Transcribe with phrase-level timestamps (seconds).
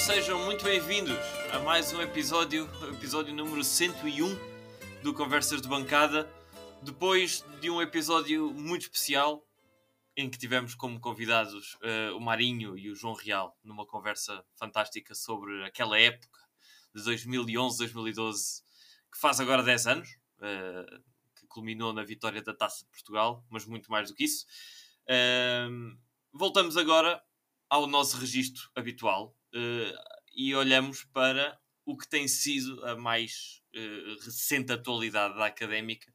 [0.00, 1.18] sejam muito bem-vindos
[1.52, 4.34] a mais um episódio, episódio número 101
[5.02, 6.26] do Conversas de Bancada.
[6.82, 9.46] Depois de um episódio muito especial
[10.16, 15.14] em que tivemos como convidados uh, o Marinho e o João Real numa conversa fantástica
[15.14, 16.40] sobre aquela época
[16.94, 18.62] de 2011, 2012,
[19.12, 20.08] que faz agora 10 anos,
[20.38, 21.02] uh,
[21.38, 24.46] que culminou na vitória da Taça de Portugal, mas muito mais do que isso.
[25.02, 25.94] Uh,
[26.32, 27.22] voltamos agora
[27.68, 29.36] ao nosso registro habitual
[30.34, 36.12] e olhamos para o que tem sido a mais uh, recente atualidade da académica.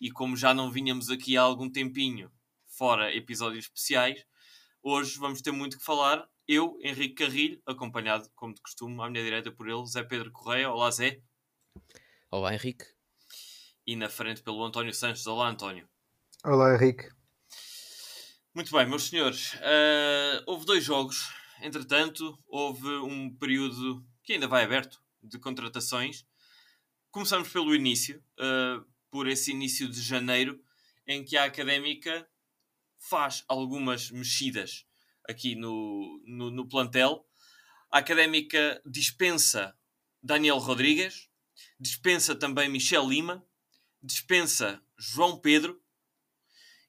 [0.00, 2.30] E como já não vinhamos aqui há algum tempinho,
[2.66, 4.24] fora episódios especiais,
[4.82, 6.28] hoje vamos ter muito que falar.
[6.46, 10.70] Eu, Henrique Carrilho, acompanhado, como de costume, à minha direita por ele, Zé Pedro Correia.
[10.70, 11.22] Olá, Zé.
[12.30, 12.84] Olá, Henrique.
[13.86, 15.26] E na frente pelo António Sanches.
[15.26, 15.88] Olá, António.
[16.44, 17.08] Olá, Henrique.
[18.52, 19.54] Muito bem, meus senhores.
[19.54, 21.32] Uh, houve dois jogos.
[21.62, 26.26] Entretanto, houve um período que ainda vai aberto de contratações.
[27.08, 30.60] Começamos pelo início, uh, por esse início de janeiro,
[31.06, 32.28] em que a académica
[32.98, 34.84] faz algumas mexidas
[35.28, 37.24] aqui no, no, no plantel.
[37.92, 39.72] A académica dispensa
[40.20, 41.28] Daniel Rodrigues,
[41.78, 43.46] dispensa também Michel Lima,
[44.02, 45.80] dispensa João Pedro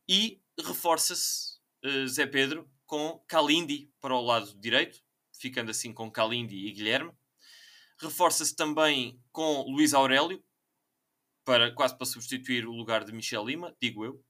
[0.10, 6.68] e reforça-se uh, Zé Pedro com Kalindi para o lado direito, ficando assim com Kalindi
[6.68, 7.12] e Guilherme.
[7.98, 10.44] Reforça-se também com Luís Aurélio,
[11.44, 14.24] para, quase para substituir o lugar de Michel Lima, digo eu.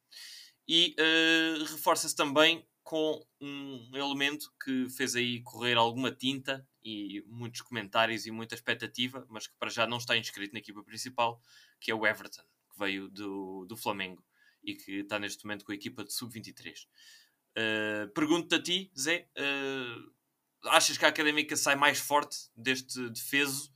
[0.66, 7.60] E uh, reforça-se também com um elemento que fez aí correr alguma tinta e muitos
[7.64, 11.42] comentários e muita expectativa, mas que para já não está inscrito na equipa principal,
[11.82, 14.24] que é o Everton, que veio do, do Flamengo
[14.64, 16.88] e que está neste momento com a equipa de sub-23.
[17.58, 23.72] Uh, Pergunto-te a ti, Zé, uh, achas que a Académica sai mais forte deste defeso?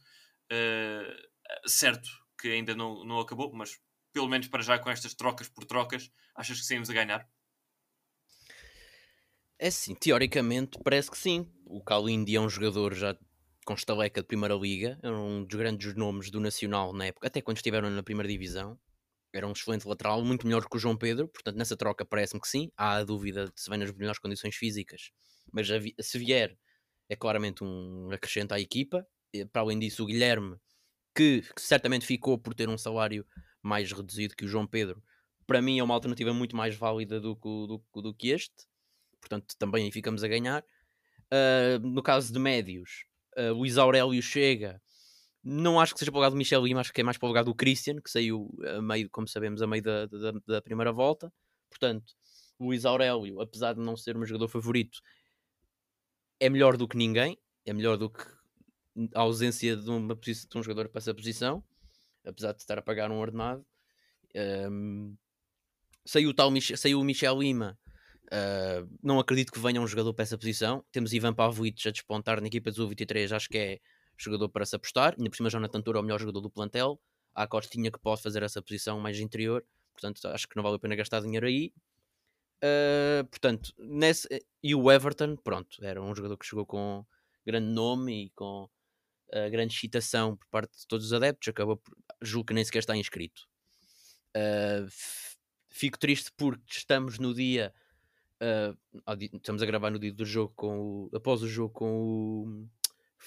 [0.51, 3.79] Uh, certo que ainda não, não acabou, mas
[4.13, 7.29] pelo menos para já com estas trocas por trocas, achas que saímos a ganhar?
[9.59, 11.51] É sim, teoricamente parece que sim.
[11.65, 13.17] O Kalindi é um jogador já
[13.65, 17.41] com estaleca de Primeira Liga, é um dos grandes nomes do Nacional na época, até
[17.41, 18.79] quando estiveram na Primeira Divisão
[19.37, 22.47] era um excelente lateral, muito melhor que o João Pedro, portanto nessa troca parece-me que
[22.47, 25.11] sim, há a dúvida de se vem nas melhores condições físicas,
[25.51, 25.67] mas
[26.01, 26.57] se vier
[27.09, 29.07] é claramente um acrescento à equipa,
[29.51, 30.57] para além disso o Guilherme,
[31.15, 33.25] que, que, certamente ficou por ter um salário
[33.61, 35.01] mais reduzido que o João Pedro,
[35.45, 38.67] para mim é uma alternativa muito mais válida do, do, do, que este,
[39.19, 40.63] portanto também ficamos a ganhar.
[41.31, 43.05] Uh, no caso de médios,
[43.37, 44.81] uh, Luís Aurélio chega
[45.49, 47.25] não acho que seja para o lugar do Michel Lima, acho que é mais para
[47.25, 50.61] o lugar do Christian, que saiu a meio, como sabemos, a meio da, da, da
[50.61, 51.31] primeira volta.
[51.69, 52.13] Portanto,
[52.59, 54.99] Luís Aurélio, apesar de não ser o meu jogador favorito,
[56.37, 58.25] é melhor do que ninguém, é melhor do que
[59.15, 61.63] a ausência de, uma, de um jogador para essa posição,
[62.25, 63.65] apesar de estar a pagar um ordenado.
[64.69, 65.15] Um,
[66.05, 67.79] saiu, o tal, saiu o Michel Lima,
[68.25, 70.83] uh, não acredito que venha um jogador para essa posição.
[70.91, 73.79] Temos Ivan Pavlic a despontar na equipa do 23 acho que é
[74.23, 75.15] jogador para se apostar.
[75.17, 76.99] Ainda por cima, Jonathan Tour é o melhor jogador do plantel.
[77.33, 79.63] Há a Costinha que pode fazer essa posição mais interior.
[79.93, 81.73] Portanto, acho que não vale a pena gastar dinheiro aí.
[82.57, 84.27] Uh, portanto, nesse,
[84.63, 87.05] e o Everton, pronto, era um jogador que chegou com
[87.45, 91.49] grande nome e com uh, grande excitação por parte de todos os adeptos.
[91.49, 93.47] Acabou por, julgo que nem sequer está inscrito.
[94.35, 94.87] Uh,
[95.69, 97.73] fico triste porque estamos no dia.
[99.33, 102.67] estamos a gravar no dia do jogo com o, após o jogo com o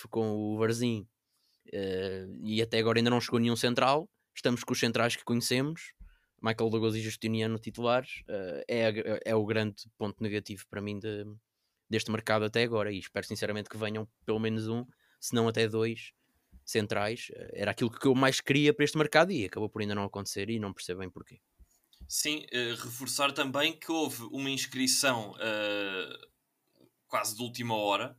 [0.09, 1.07] com o Varzim
[1.69, 4.09] uh, e até agora ainda não chegou nenhum central.
[4.35, 5.93] Estamos com os centrais que conhecemos,
[6.43, 8.23] Michael Douglas e Justiniano titulares.
[8.29, 11.25] Uh, é, é o grande ponto negativo para mim de,
[11.89, 12.93] deste mercado até agora.
[12.93, 14.85] E espero sinceramente que venham pelo menos um,
[15.21, 16.13] se não até dois
[16.65, 17.29] centrais.
[17.31, 20.05] Uh, era aquilo que eu mais queria para este mercado e acabou por ainda não
[20.05, 21.41] acontecer e não percebo bem porquê.
[22.09, 22.45] Sim,
[22.83, 25.33] reforçar também que houve uma inscrição
[27.07, 28.17] quase de última hora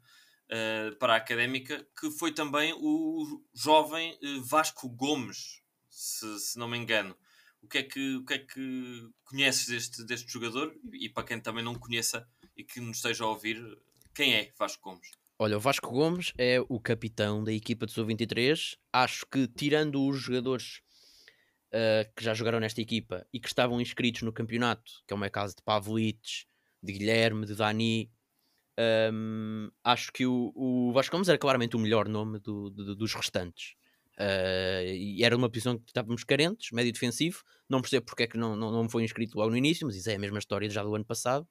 [0.51, 6.67] uh, para a académica, que foi também o jovem uh, Vasco Gomes, se, se, não
[6.67, 7.15] me engano.
[7.61, 10.75] O que é que, o que, é que conheces deste, deste jogador?
[10.93, 12.27] E, para quem também não conheça
[12.57, 13.57] e que nos esteja a ouvir,
[14.13, 15.11] quem é Vasco Gomes?
[15.37, 18.77] Olha, o Vasco Gomes é o capitão da equipa de Sub-23.
[18.91, 20.81] Acho que, tirando os jogadores
[21.71, 25.19] uh, que já jogaram nesta equipa e que estavam inscritos no campeonato, que é o
[25.19, 26.45] meu caso de Pavlic,
[26.81, 28.11] de Guilherme, de Dani,
[28.79, 33.13] um, acho que o, o Vasco Gomes era claramente o melhor nome do, do, dos
[33.13, 33.75] restantes.
[34.19, 37.43] Uh, e era uma posição que estávamos carentes, médio defensivo.
[37.69, 40.09] Não percebo porque é que não, não, não foi inscrito logo no início, mas isso
[40.09, 41.47] é a mesma história já do ano passado,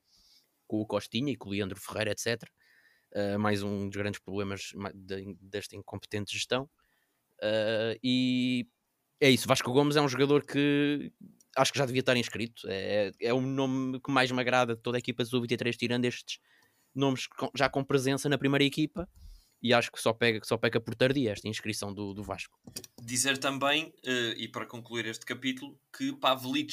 [0.67, 2.43] com o Costinha e com o Leandro Ferreira, etc.
[3.13, 6.65] Uh, mais um dos grandes problemas de, desta incompetente gestão.
[7.43, 8.69] Uh, e
[9.21, 9.49] é isso.
[9.49, 11.13] Vasco Gomes é um jogador que
[11.57, 12.67] acho que já devia estar inscrito.
[12.69, 16.05] É, é o nome que mais me agrada de toda a equipa do 23, tirando
[16.05, 16.39] estes
[16.95, 19.09] nomes já com presença na primeira equipa.
[19.63, 22.59] E acho que só, pega, só peca por tardia esta inscrição do, do Vasco.
[23.03, 26.73] Dizer também, uh, e para concluir este capítulo, que Pavlic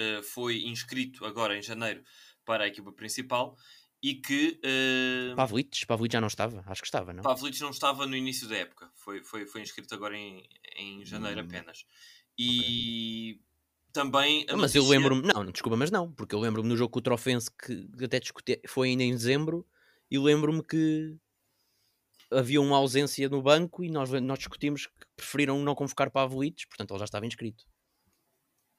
[0.00, 2.02] uh, foi inscrito agora em janeiro
[2.42, 3.54] para a equipa principal
[4.02, 4.58] e que.
[4.64, 5.36] Uh...
[5.36, 5.86] Pavlic?
[5.86, 6.64] Pavlic já não estava?
[6.66, 7.22] Acho que estava, não?
[7.22, 8.90] Pavlic não estava no início da época.
[8.94, 10.42] Foi, foi, foi inscrito agora em,
[10.76, 11.44] em janeiro hum.
[11.44, 11.84] apenas.
[12.38, 13.36] E.
[13.38, 13.51] Okay
[13.92, 14.44] também.
[14.46, 17.02] Não, mas eu lembro-me, não, desculpa, mas não, porque eu lembro-me no jogo com o
[17.02, 19.66] Trofense que até discuti, foi ainda em dezembro
[20.10, 21.16] e lembro-me que
[22.30, 26.92] havia uma ausência no banco e nós, nós discutimos que preferiram não convocar Pavlic, portanto
[26.92, 27.64] ele já estava inscrito.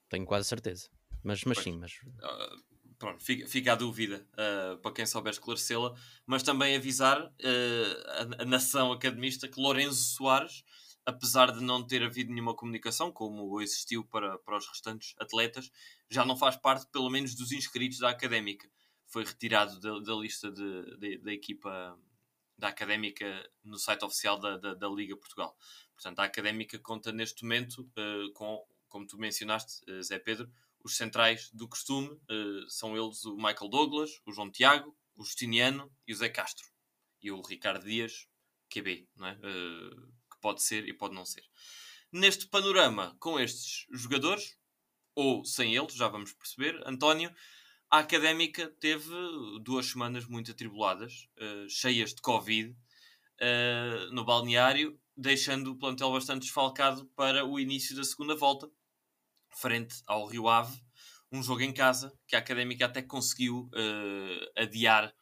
[0.09, 0.89] Tenho quase certeza.
[1.23, 1.93] Mas, mas sim, mas.
[1.93, 2.63] Uh,
[2.99, 5.95] pronto, fica, fica a dúvida uh, para quem souber esclarecê-la,
[6.25, 10.63] mas também avisar uh, a, a, nação academista que Lourenço Soares
[11.05, 15.71] apesar de não ter havido nenhuma comunicação, como existiu para, para os restantes atletas,
[16.09, 18.69] já não faz parte, pelo menos, dos inscritos da académica.
[19.07, 21.97] Foi retirado da, da lista de, de, da equipa
[22.57, 25.57] da académica no site oficial da, da, da, Liga Portugal.
[25.93, 30.49] Portanto, a académica conta neste momento uh, com, como tu mencionaste, uh, Zé Pedro,
[30.83, 35.91] os centrais do costume uh, são eles o Michael Douglas, o João Tiago, o Justiniano
[36.07, 36.67] e o Zé Castro.
[37.21, 38.27] E o Ricardo Dias,
[38.69, 39.37] QB, não é?
[40.43, 41.43] Pode ser e pode não ser.
[42.11, 44.57] Neste panorama, com estes jogadores,
[45.15, 47.33] ou sem eles, já vamos perceber, António,
[47.89, 49.09] a académica teve
[49.61, 56.41] duas semanas muito atribuladas, uh, cheias de Covid, uh, no balneário, deixando o plantel bastante
[56.41, 58.69] desfalcado para o início da segunda volta,
[59.55, 60.77] frente ao Rio Ave,
[61.31, 65.13] um jogo em casa que a académica até conseguiu uh, adiar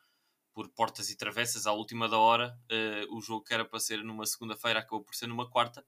[0.53, 2.57] por portas e travessas à última da hora.
[2.71, 5.85] Uh, o jogo que era para ser numa segunda-feira acabou por ser numa quarta,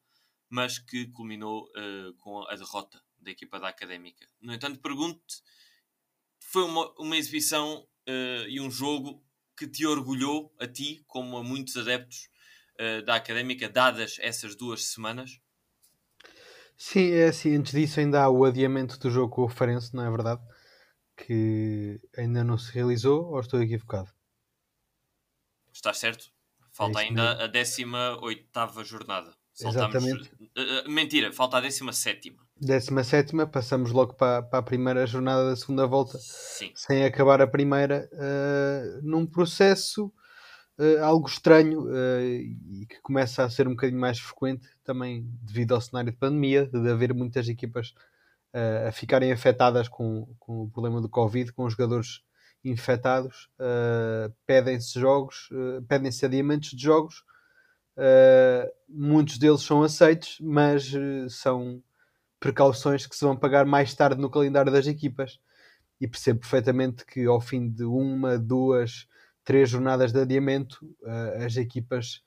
[0.49, 4.27] mas que culminou uh, com a derrota da equipa da Académica.
[4.41, 5.41] No entanto, pergunto-te,
[6.39, 9.23] foi uma, uma exibição uh, e um jogo
[9.57, 12.31] que te orgulhou a ti, como a muitos adeptos
[13.05, 15.39] da Académica, dadas essas duas semanas?
[16.75, 17.55] Sim, é assim.
[17.55, 20.41] Antes disso, ainda há o adiamento do jogo com o Farense, não é verdade?
[21.15, 24.11] Que ainda não se realizou, ou estou equivocado?
[25.73, 26.25] Estás certo?
[26.71, 27.43] Falta é ainda mesmo.
[27.43, 29.33] a 18 jornada.
[29.53, 29.95] Saltamos...
[29.95, 30.31] Exatamente.
[30.57, 32.35] Uh, mentira, falta a 17.
[32.59, 36.71] 17, passamos logo para, para a primeira jornada da segunda volta, Sim.
[36.75, 40.11] sem acabar a primeira, uh, num processo
[40.79, 41.87] uh, algo estranho
[42.23, 46.67] e que começa a ser um bocadinho mais frequente também devido ao cenário de pandemia,
[46.67, 47.93] de haver muitas equipas
[48.87, 52.21] a ficarem afetadas com, com o problema do Covid, com os jogadores
[52.63, 57.23] infectados, uh, pedem-se jogos, uh, pedem-se adiamentos de jogos.
[57.97, 60.91] Uh, muitos deles são aceitos, mas
[61.29, 61.83] são
[62.39, 65.39] precauções que se vão pagar mais tarde no calendário das equipas.
[65.99, 69.07] E percebo perfeitamente que ao fim de uma, duas,
[69.43, 70.79] três jornadas de adiamento,
[71.45, 72.21] as equipas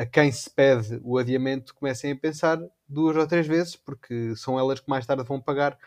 [0.00, 4.58] a quem se pede o adiamento comecem a pensar duas ou três vezes, porque são
[4.58, 5.78] elas que mais tarde vão pagar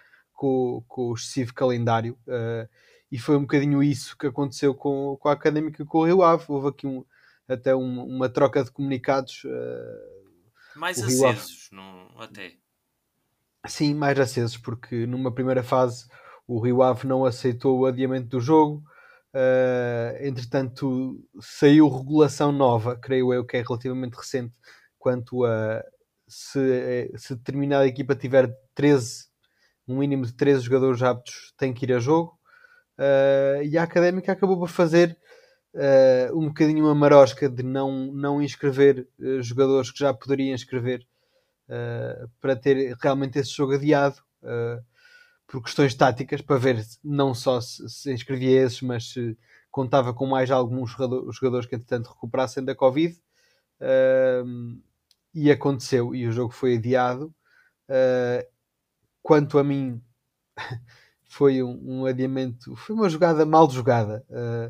[0.42, 2.18] com, com o excessivo calendário.
[2.28, 2.68] Uh,
[3.12, 6.46] e foi um bocadinho isso que aconteceu com, com a Académica com o Rio Ave.
[6.48, 7.04] Houve aqui um,
[7.48, 9.44] até um, uma troca de comunicados.
[9.44, 12.54] Uh, mais acesos, não, até.
[13.68, 16.08] Sim, mais acesos, porque numa primeira fase
[16.48, 18.84] o Rio Ave não aceitou o adiamento do jogo.
[19.34, 24.58] Uh, entretanto, saiu regulação nova, creio eu que é relativamente recente,
[24.98, 25.84] quanto a
[26.28, 29.26] se, se determinada equipa tiver 13,
[29.86, 32.40] um mínimo de 13 jogadores aptos, tem que ir a jogo.
[33.02, 35.18] Uh, e a académica acabou por fazer
[35.74, 41.06] uh, um bocadinho uma marosca de não, não inscrever uh, jogadores que já poderiam inscrever
[42.42, 44.18] para ter realmente esse jogo adiado
[45.48, 49.38] por questões táticas, para ver não só se, se inscrevia esses, mas se
[49.70, 53.18] contava com mais alguns jogadores, jogadores que entretanto recuperassem da Covid.
[55.34, 57.34] e aconteceu, e o jogo foi adiado.
[59.24, 60.04] quanto a mim,
[61.32, 64.22] foi um, um, adiamento, foi uma jogada mal jogada.
[64.30, 64.68] Uh,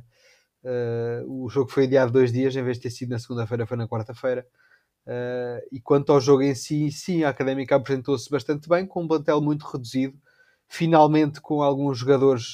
[0.64, 3.76] uh, o jogo foi adiado dois dias, em vez de ter sido na segunda-feira, foi
[3.76, 4.46] na quarta-feira.
[5.08, 9.08] Uh, e quanto ao jogo em si, sim, a Académica apresentou-se bastante bem, com um
[9.08, 10.16] plantel muito reduzido,
[10.68, 12.54] finalmente com alguns jogadores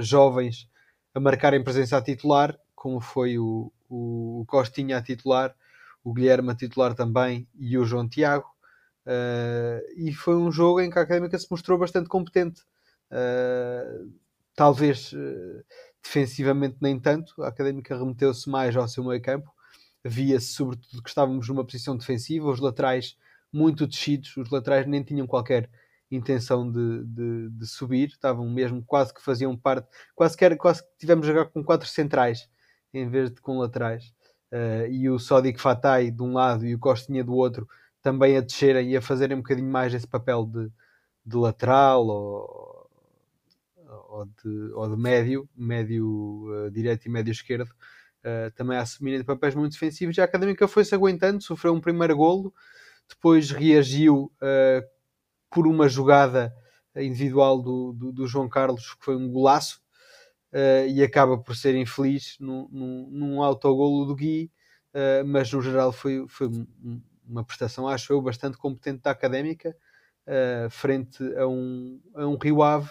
[0.00, 0.70] jovens
[1.12, 5.52] a marcarem presença a titular, como foi o, o, Costinha a titular,
[6.04, 8.46] o Guilherme a titular também e o João Tiago.
[9.96, 12.62] e foi um jogo em que a Académica se mostrou bastante competente
[13.10, 14.12] Uh,
[14.54, 15.64] talvez uh,
[16.02, 17.42] defensivamente nem tanto.
[17.42, 19.50] A Académica remeteu-se mais ao seu meio campo.
[20.04, 23.16] Via-se sobretudo que estávamos numa posição defensiva, os laterais
[23.52, 25.68] muito descidos, os laterais nem tinham qualquer
[26.10, 30.82] intenção de, de, de, subir, estavam mesmo quase que faziam parte, quase que, era, quase
[30.82, 32.48] que tivemos a jogar com quatro centrais
[32.94, 34.14] em vez de com laterais.
[34.50, 37.68] Uh, e o Sodic Fatai de um lado e o Costinha do outro
[38.00, 40.70] também a descerem e a fazerem um bocadinho mais esse papel de,
[41.26, 42.77] de lateral ou,
[44.18, 49.24] ou, de, ou de médio, médio uh, direito e médio esquerdo, uh, também a assumirem
[49.24, 50.16] papéis muito defensivos.
[50.16, 52.52] E a Académica foi-se aguentando, sofreu um primeiro golo,
[53.08, 54.30] depois reagiu
[55.50, 56.54] por uma jogada
[56.94, 59.80] individual do, do, do, João Carlos, que foi um golaço,
[60.52, 64.50] uh, e acaba por ser infeliz num, num, num autogolo do Gui,
[64.94, 66.48] uh, mas no geral foi, foi
[67.26, 69.76] uma prestação, acho eu, bastante competente da académica,
[70.26, 72.90] uh, frente a um, a um Rio Ave.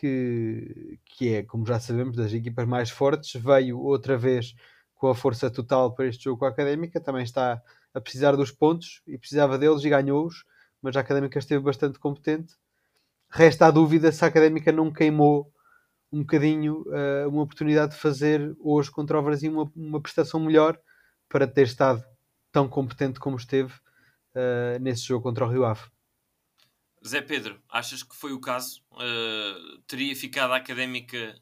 [0.00, 4.54] Que, que é, como já sabemos, das equipas mais fortes, veio outra vez
[4.94, 7.60] com a força total para este jogo com a Académica, também está
[7.92, 10.44] a precisar dos pontos e precisava deles e ganhou-os
[10.82, 12.54] mas a Académica esteve bastante competente.
[13.30, 15.52] Resta a dúvida se a Académica não queimou
[16.10, 20.78] um bocadinho uh, uma oportunidade de fazer hoje contra o Brasil uma, uma prestação melhor
[21.28, 22.02] para ter estado
[22.50, 25.82] tão competente como esteve uh, nesse jogo contra o Rio Ave.
[27.06, 28.82] Zé Pedro, achas que foi o caso?
[28.92, 31.40] Uh, teria ficado a académica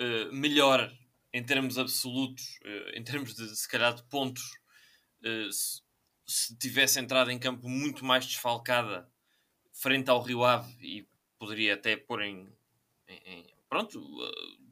[0.00, 0.92] uh, melhor
[1.32, 4.42] em termos absolutos, uh, em termos de se calhar de pontos,
[5.50, 5.82] se,
[6.24, 9.10] se tivesse entrado em campo muito mais desfalcada
[9.72, 12.48] frente ao Rio Ave e poderia até pôr em,
[13.08, 14.00] em, em pronto,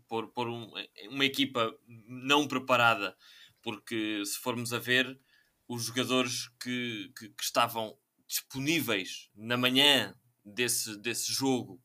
[0.06, 0.70] pôr, pôr um,
[1.08, 3.16] uma equipa não preparada,
[3.62, 5.18] porque se formos a ver
[5.66, 10.14] os jogadores que, que, que estavam disponíveis na manhã
[10.44, 11.82] desse, desse jogo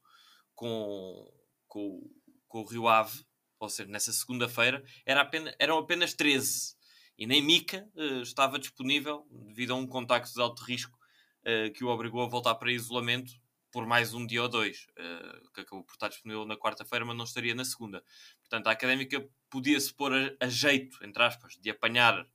[0.55, 1.31] com,
[1.67, 2.01] com,
[2.47, 3.23] com o Rio Ave,
[3.59, 6.77] ou seja, nessa segunda-feira, era apenas, eram apenas 13
[7.17, 10.97] e nem Mika uh, estava disponível devido a um contacto de alto risco
[11.41, 13.33] uh, que o obrigou a voltar para isolamento
[13.71, 17.15] por mais um dia ou dois, uh, que acabou por estar disponível na quarta-feira, mas
[17.15, 18.03] não estaria na segunda.
[18.39, 22.25] Portanto, a académica podia-se pôr a, a, jeito, entre aspas, de apanhar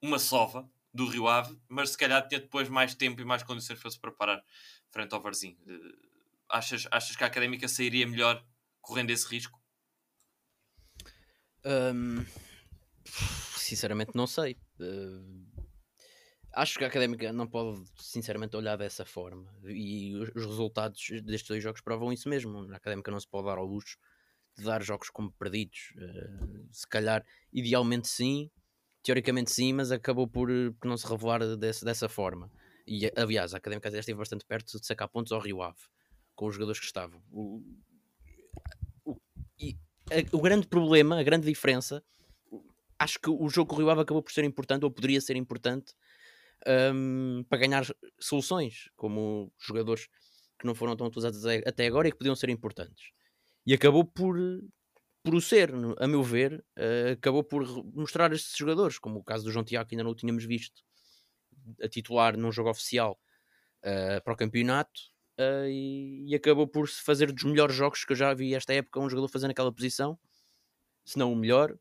[0.00, 3.78] uma sova do Rio Ave, mas se calhar tinha depois mais tempo e mais condições
[3.80, 4.42] para se preparar
[4.90, 5.56] frente ao Varzim.
[6.48, 8.44] achas, achas que a académica sairia melhor
[8.80, 9.60] correndo esse risco?
[11.64, 12.24] Um
[13.68, 14.56] sinceramente não sei.
[14.80, 15.46] Uh,
[16.54, 19.52] acho que a Académica não pode, sinceramente, olhar dessa forma.
[19.64, 22.70] E os, os resultados destes dois jogos provam isso mesmo.
[22.72, 23.98] A Académica não se pode dar ao luxo
[24.56, 25.92] de dar jogos como perdidos.
[25.96, 28.50] Uh, se calhar, idealmente sim,
[29.08, 32.52] teoricamente sim, mas acabou por, por não se revelar desse, dessa forma.
[32.86, 35.78] E aliás, a Académica até esteve bastante perto de sacar pontos ao Rio Ave
[36.34, 37.22] com os jogadores que estavam.
[37.32, 37.62] O,
[39.06, 39.16] o,
[39.58, 39.78] e
[40.10, 42.04] a, o grande problema, a grande diferença
[42.98, 45.36] acho que o jogo com o Rio Ave acabou por ser importante, ou poderia ser
[45.36, 45.94] importante,
[46.94, 47.86] um, para ganhar
[48.20, 50.06] soluções, como jogadores
[50.58, 53.10] que não foram tão utilizados até agora e que podiam ser importantes.
[53.64, 54.36] E acabou por,
[55.22, 59.44] por o ser, a meu ver, uh, acabou por mostrar estes jogadores, como o caso
[59.44, 60.82] do João Tiago, que ainda não o tínhamos visto
[61.82, 63.18] a titular num jogo oficial
[63.82, 65.00] uh, para o campeonato.
[65.38, 68.72] Uh, e, e, acabou por se fazer dos melhores jogos que eu já vi esta
[68.72, 70.18] época um jogador fazendo aquela posição,
[71.04, 71.78] se não o melhor,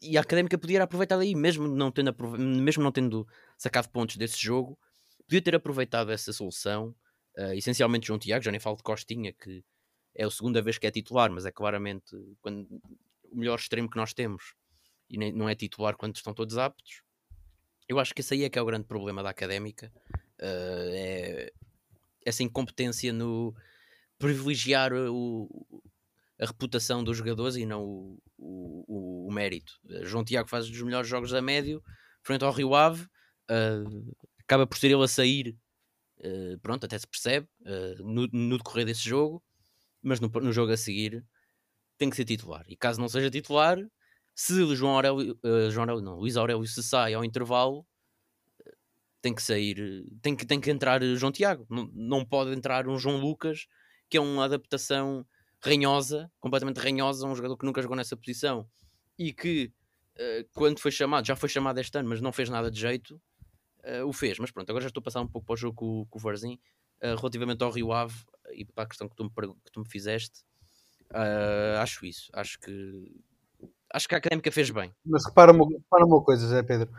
[0.00, 3.26] e a Académica podia aproveitar aí, mesmo não, tendo mesmo não tendo
[3.58, 4.78] sacado pontos desse jogo,
[5.26, 6.94] podia ter aproveitado essa solução.
[7.54, 9.62] Essencialmente João Tiago, já nem falo de Costinha, que
[10.18, 12.66] é a segunda vez que é titular, mas é claramente quando,
[13.30, 14.54] o melhor extremo que nós temos
[15.08, 17.02] e nem, não é titular quando estão todos aptos.
[17.88, 19.90] Eu acho que esse aí é que é o grande problema da Académica.
[20.38, 21.52] Uh, é
[22.26, 23.54] essa incompetência no
[24.18, 25.82] privilegiar o,
[26.38, 29.80] a reputação dos jogadores e não o, o, o, mérito.
[30.02, 31.82] João Tiago faz os melhores jogos a médio,
[32.22, 33.04] frente ao Rio Ave,
[33.50, 35.56] uh, acaba por ser ele a sair,
[36.18, 39.42] uh, pronto, até se percebe, uh, no, no, decorrer desse jogo,
[40.02, 41.24] mas no, no, jogo a seguir
[41.96, 42.64] tem que ser titular.
[42.68, 43.78] E caso não seja titular,
[44.34, 45.38] se o João Aurélio,
[45.70, 47.84] João Aurélio não, Luís Aurélio se sai ao intervalo,
[49.20, 52.98] tem que sair, tem que, tem que entrar João Tiago, não, não pode entrar um
[52.98, 53.66] João Lucas,
[54.08, 55.26] que é uma adaptação
[55.60, 58.68] ranhosa, completamente ranhosa, um jogador que nunca jogou nessa posição
[59.18, 59.72] e que
[60.16, 63.20] uh, quando foi chamado, já foi chamado este ano, mas não fez nada de jeito,
[63.84, 64.38] uh, o fez.
[64.38, 66.22] Mas pronto, agora já estou a passar um pouco para o jogo com, com o
[66.22, 66.54] Varzim,
[67.02, 68.14] uh, relativamente ao Rio Ave
[68.52, 70.44] e para a questão que tu me, que tu me fizeste.
[71.80, 73.12] acho isso, acho que
[73.92, 74.94] acho que a Académica fez bem.
[75.04, 76.90] Mas repara uma, repara uma coisa, Zé Pedro,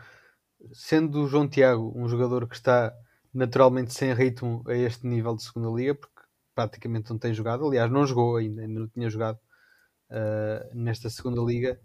[0.72, 2.92] sendo o João Tiago um jogador que está
[3.32, 6.20] naturalmente sem ritmo a este nível de segunda liga, porque
[6.54, 7.66] praticamente não tem jogado.
[7.66, 9.38] Aliás, não jogou ainda, ainda não tinha jogado
[10.10, 11.80] uh, nesta segunda liga.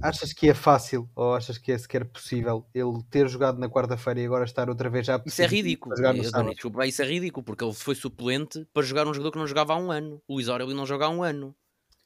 [0.00, 4.20] Achas que é fácil ou achas que é sequer possível ele ter jogado na quarta-feira
[4.20, 5.94] e agora estar outra vez já Isso é ridículo.
[5.94, 9.74] Desculpa, isso é ridículo porque ele foi suplente para jogar um jogador que não jogava
[9.74, 10.22] há um ano.
[10.28, 11.54] O Aurélio não joga há um ano.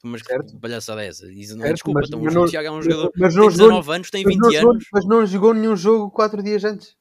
[0.05, 1.31] Mas que palhaçada é essa?
[1.31, 3.93] Isso não é desculpa, mas, então, mas o Tiago é um jogador mas tem 19
[3.93, 4.85] anos, tem 20 mas anos.
[4.93, 6.97] Mas não jogou nenhum jogo 4 dias antes.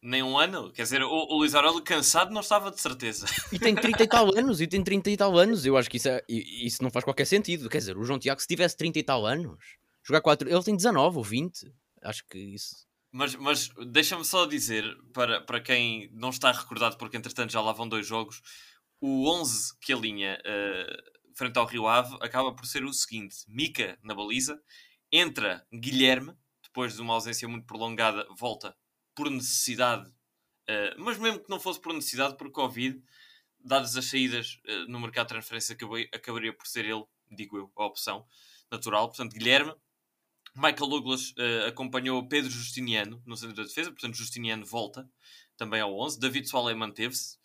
[0.00, 0.72] Nem um ano.
[0.72, 3.26] Quer dizer, o, o Luís Aurélio cansado não estava de certeza.
[3.52, 5.66] E tem 30 e tal anos, e tem 30 e tal anos.
[5.66, 7.68] Eu acho que isso, é, isso não faz qualquer sentido.
[7.68, 9.58] Quer dizer, o João Tiago, se tivesse 30 e tal anos,
[10.06, 10.48] jogar 4.
[10.48, 11.72] Ele tem 19 ou 20.
[12.02, 12.86] Acho que isso.
[13.10, 17.72] Mas, mas deixa-me só dizer, para, para quem não está recordado, porque entretanto já lá
[17.72, 18.40] vão dois jogos,
[19.00, 23.98] o 11 que alinha uh, frente ao Rio Ave acaba por ser o seguinte: Mica
[24.02, 24.60] na baliza,
[25.10, 28.76] entra Guilherme, depois de uma ausência muito prolongada, volta
[29.18, 33.02] por necessidade, uh, mas mesmo que não fosse por necessidade, por Covid,
[33.58, 35.76] dadas as saídas uh, no mercado de transferência,
[36.14, 38.24] acabaria por ser ele, digo eu, a opção
[38.70, 39.08] natural.
[39.08, 39.74] Portanto, Guilherme,
[40.54, 45.10] Michael Douglas uh, acompanhou Pedro Justiniano no centro da defesa, portanto, Justiniano volta
[45.56, 46.20] também ao 11.
[46.20, 47.38] David Soalé manteve-se.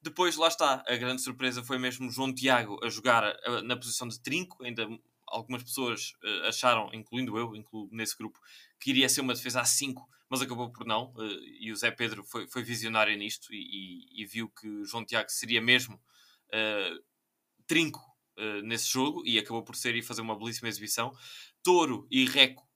[0.00, 4.08] Depois, lá está, a grande surpresa foi mesmo João Tiago a jogar uh, na posição
[4.08, 4.64] de trinco.
[4.64, 4.88] Ainda
[5.28, 8.40] algumas pessoas uh, acharam, incluindo eu, incluo nesse grupo,
[8.80, 11.12] que iria ser uma defesa a 5, mas acabou por não.
[11.60, 15.30] e o Zé Pedro foi, foi visionário nisto e, e, e, viu que João Tiago
[15.30, 16.00] seria mesmo
[17.66, 18.00] trinco
[18.64, 21.12] nesse jogo e acabou por ser e fazer uma belíssima exibição.
[21.62, 22.66] Toro e Reco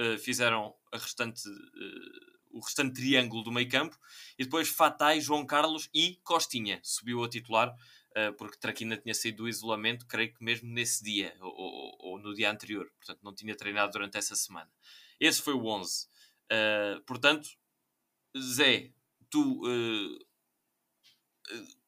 [0.00, 3.96] uh, fizeram restante, uh, o restante triângulo do meio campo.
[4.36, 9.44] E depois Fatai, João Carlos e Costinha subiu a titular, uh, porque Traquina tinha saído
[9.44, 12.90] do isolamento, creio que mesmo nesse dia, ou, ou, ou, no dia anterior.
[12.96, 14.70] Portanto, não tinha treinado durante essa semana.
[15.18, 16.08] Esse foi o 11.
[17.06, 17.48] Portanto,
[18.38, 18.92] Zé,
[19.30, 19.62] tu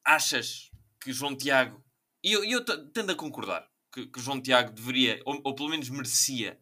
[0.05, 1.85] achas que João Tiago...
[2.23, 5.89] E eu, eu tendo a concordar que, que João Tiago deveria, ou, ou, pelo menos
[5.89, 6.61] merecia,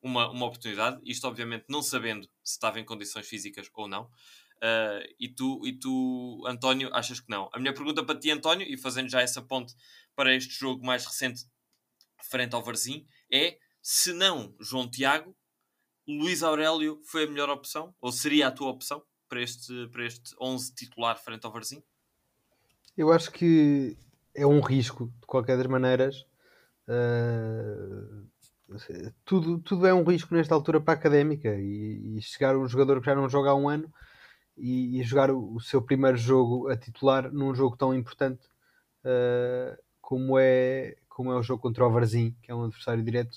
[0.00, 1.00] uma, uma oportunidade.
[1.04, 4.04] Isto, obviamente, não sabendo se estava em condições físicas ou não.
[4.56, 7.48] Uh, e, tu, e tu, António, achas que não?
[7.52, 9.74] A minha pergunta para ti, António, e fazendo já essa ponte
[10.14, 11.44] para este jogo mais recente
[12.22, 15.36] frente ao Varzim, é se não João Tiago,
[16.08, 17.94] Luís Aurélio foi a melhor opção?
[18.00, 21.82] Ou seria a tua opção para este, para este 11 titular frente ao Varzim?
[22.96, 23.96] Eu acho que
[24.34, 26.26] é um risco, de qualquer das maneiras,
[26.88, 28.26] Uh,
[29.24, 33.00] tudo, tudo é um risco nesta altura para a académica e, e, chegar um jogador
[33.00, 33.92] que já não joga há um ano
[34.56, 38.46] e, e jogar o, o, seu primeiro jogo a titular num jogo tão importante
[39.04, 43.34] uh, como, é, como é o jogo contra o Varzim, que é um adversário direto,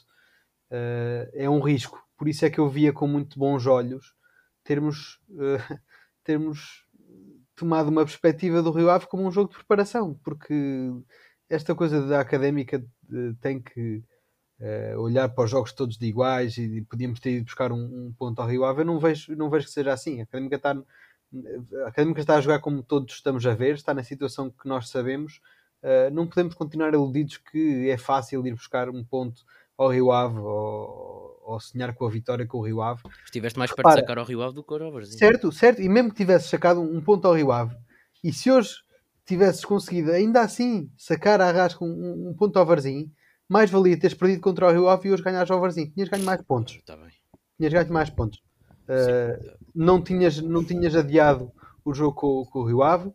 [0.71, 2.01] uh, é um risco.
[2.21, 4.13] Por isso é que eu via com muito bons olhos
[4.63, 5.19] termos,
[6.23, 6.85] termos
[7.55, 10.53] tomado uma perspectiva do Rio Ave como um jogo de preparação, porque
[11.49, 12.85] esta coisa da académica
[13.41, 14.03] tem que
[14.59, 18.13] uh, olhar para os jogos todos de iguais e podíamos ter ido buscar um, um,
[18.15, 18.81] ponto ao Rio Ave.
[18.81, 20.19] Eu não vejo, não vejo que seja assim.
[20.19, 20.77] A académica está,
[21.85, 24.89] a académica está a jogar como todos estamos a ver, está na situação que nós
[24.89, 25.41] sabemos.
[25.81, 29.43] Uh, não podemos continuar iludidos que é fácil ir buscar um ponto
[29.75, 33.01] ao Rio Ave ou, ou sonhar com a vitória com o Rio Ave.
[33.25, 35.17] Estiveste mais perto de sacar ao Rio Ave do que ao Varzim.
[35.17, 35.81] Certo, certo.
[35.81, 37.75] E mesmo que tivesse sacado um ponto ao Rio Ave,
[38.23, 38.75] e se hoje
[39.25, 43.11] tivesses conseguido ainda assim sacar a rasca um, um, ponto ao Varzim,
[43.47, 45.89] mais valia teres perdido contra o Rio Ave e hoje ganhares ao Varzim.
[45.89, 46.79] Tinhas ganho mais pontos.
[46.85, 47.09] Tá bem.
[47.57, 48.39] Tinhas ganho mais pontos.
[48.83, 51.51] Uh, não, tinhas, não tinhas adiado
[51.85, 53.11] o jogo com, com, o Rio Ave,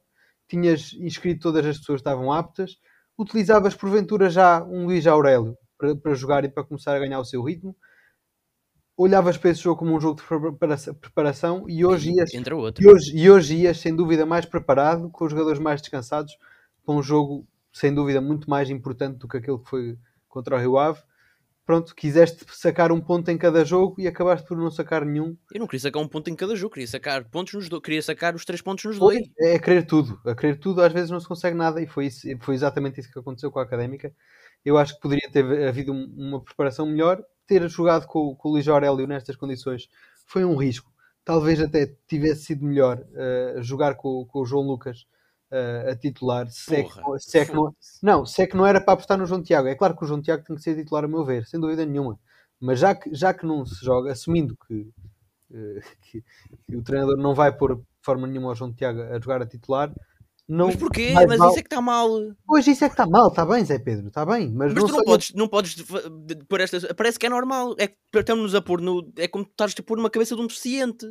[0.49, 2.77] tinhas inscrito todas as pessoas que estavam aptas,
[3.19, 7.25] utilizavas porventura já um Luís Aurélio para, para jogar e para começar a ganhar o
[7.25, 7.77] seu ritmo
[8.97, 13.31] olhavas para esse jogo como um jogo de preparação e hoje ias, e hoje, e
[13.31, 16.37] hoje ias sem dúvida mais preparado, com os jogadores mais descansados,
[16.85, 20.59] para um jogo sem dúvida muito mais importante do que aquele que foi contra o
[20.59, 21.01] Rio Ave.
[21.67, 25.37] Pronto, quiseste sacar um ponto em cada jogo e acabaste por não sacar nenhum.
[25.53, 27.81] Eu não queria sacar um ponto em cada jogo, queria sacar pontos nos do...
[27.81, 29.29] queria sacar os três pontos nos dois.
[29.41, 32.07] É, é querer tudo, a querer tudo às vezes não se consegue nada e foi,
[32.07, 34.15] isso, foi exatamente isso que aconteceu com a Académica.
[34.65, 38.67] Eu acho que poderia ter havido uma preparação melhor, ter jogado com, com o Luís
[38.69, 39.89] Aurélio nestas condições
[40.27, 40.93] foi um risco.
[41.25, 45.07] Talvez até tivesse sido melhor uh, jogar com, com, o João Lucas
[45.51, 46.49] uh, a titular.
[46.51, 49.19] Se é, que, se é que não, não, se é que não era para apostar
[49.19, 49.69] no João Tiago.
[49.69, 51.85] É claro que o João Tiago tem que ser titular, a meu ver, sem dúvida
[51.85, 52.19] nenhuma.
[52.61, 54.75] Mas já que, já que não se joga, assumindo que,
[55.51, 56.25] uh, que,
[56.65, 59.47] que o treinador não vai pôr de forma nenhuma o João Tiago a jogar a
[59.47, 59.93] titular,
[60.49, 61.13] não mas porquê?
[61.13, 61.51] Mas mal.
[61.51, 62.09] isso é que está mal.
[62.47, 64.49] Pois isso é que está mal, está bem, Zé Pedro, está bem.
[64.53, 65.85] Mas, mas não tu não podes, não podes
[66.49, 66.95] por esta.
[66.95, 67.75] Parece que é normal.
[67.79, 69.13] É que estamos a pôr no.
[69.17, 71.05] É como estás a pôr numa cabeça de um deficiente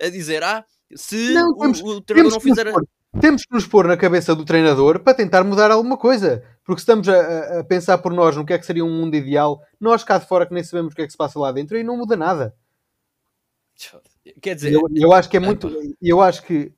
[0.00, 2.72] a dizer, ah, se não, temos, o, o treinador não fizer.
[2.72, 2.84] Pôr,
[3.20, 6.42] temos que nos pôr na cabeça do treinador para tentar mudar alguma coisa.
[6.64, 9.62] Porque estamos a, a, pensar por nós no que é que seria um mundo ideal,
[9.80, 11.78] nós cá de fora que nem sabemos o que é que se passa lá dentro
[11.78, 12.54] e não muda nada.
[14.42, 15.68] Quer dizer, eu, eu acho que é muito.
[16.02, 16.72] Eu acho que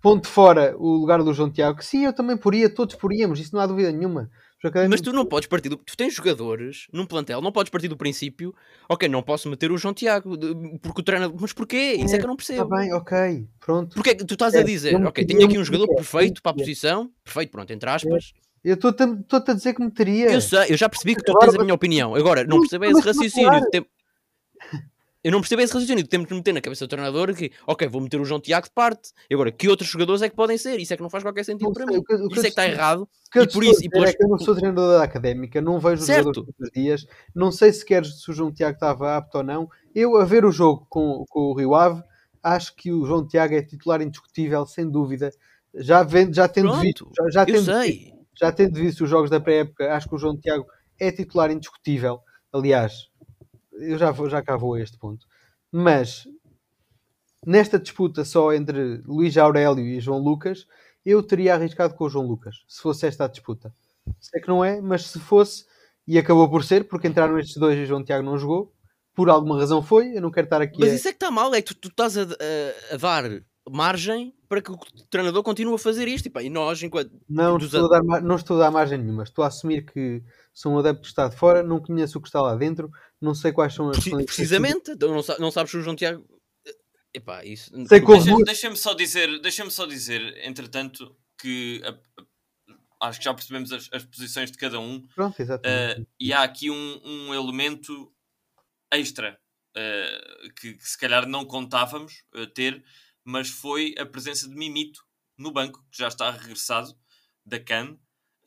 [0.00, 3.60] ponto fora o lugar do João Tiago, sim, eu também poria, todos poríamos, isso não
[3.60, 4.30] há dúvida nenhuma.
[4.90, 5.78] Mas tu não podes partir do.
[5.78, 8.54] Tu tens jogadores num plantel, não podes partir do princípio,
[8.90, 10.36] ok, não posso meter o João Tiago,
[10.82, 11.34] porque o treinador.
[11.40, 11.94] Mas porquê?
[11.98, 12.64] Isso é, é que eu não percebo.
[12.64, 13.94] Está bem, ok, pronto.
[13.94, 16.52] Porque é que tu estás é, a dizer, ok, tenho aqui um jogador perfeito para
[16.52, 18.34] a posição, perfeito, pronto, entre aspas.
[18.62, 20.30] Eu estou-te a dizer que meteria.
[20.30, 22.14] Eu sei, eu já percebi que tu tens a minha opinião.
[22.14, 23.50] Agora, não percebo esse raciocínio.
[25.22, 26.06] Eu não percebo esse raciocínio.
[26.06, 28.72] Temos que meter na cabeça do treinador que, ok, vou meter o João Tiago de
[28.72, 29.10] parte.
[29.30, 30.80] Agora, que outros jogadores é que podem ser?
[30.80, 32.02] Isso é que não faz qualquer sentido não para sei, mim.
[32.02, 33.08] Que, isso é que está errado.
[33.30, 33.82] Que e por isso.
[33.82, 36.70] E é que eu não sou treinador da académica, não vejo os jogadores todos os
[36.70, 37.06] dias.
[37.34, 39.68] Não sei sequer se o João Tiago estava apto ou não.
[39.94, 42.02] Eu, a ver o jogo com, com o Rio Ave,
[42.42, 45.30] acho que o João Tiago é titular indiscutível, sem dúvida.
[45.74, 47.10] Já, vendo, já tendo Pronto, visto.
[47.16, 48.12] Já, já tendo, sei.
[48.38, 50.64] Já tendo visto os jogos da pré-época, acho que o João Tiago
[50.98, 52.20] é titular indiscutível.
[52.52, 53.09] Aliás,
[53.80, 55.26] eu já, vou, já cá vou a este ponto.
[55.72, 56.24] Mas
[57.46, 60.66] nesta disputa só entre Luís Aurélio e João Lucas,
[61.04, 63.72] eu teria arriscado com o João Lucas, se fosse esta a disputa.
[64.20, 65.64] Sei que não é, mas se fosse,
[66.06, 68.72] e acabou por ser, porque entraram estes dois e João Tiago não jogou,
[69.14, 70.94] por alguma razão foi, eu não quero estar aqui Mas a...
[70.94, 74.34] isso é que está mal, é que tu, tu estás a, a, a, dar margem
[74.48, 74.78] para que o
[75.10, 77.10] treinador continue a fazer isto, e, pá, e nós enquanto...
[77.28, 80.72] Não estou, a dar, não estou a dar margem nenhuma, estou a assumir que sou
[80.72, 83.52] um adepto que está de fora, não conheço o que está lá dentro, não sei
[83.52, 86.26] quais são as Precisamente, então não, não sabes se o João Tiago.
[87.12, 87.70] Epá, isso...
[87.72, 91.90] Deixa-me deixa só dizer, deixa-me só dizer, entretanto, que a,
[93.00, 95.06] a, acho que já percebemos as, as, posições de cada um.
[95.08, 96.00] Pronto, exatamente.
[96.00, 98.12] Uh, e há aqui um, um elemento
[98.92, 99.38] extra
[99.76, 102.82] uh, que, que, se calhar não contávamos uh, ter,
[103.24, 105.04] mas foi a presença de Mimito
[105.36, 106.94] no banco, que já está regressado
[107.44, 107.98] da CAN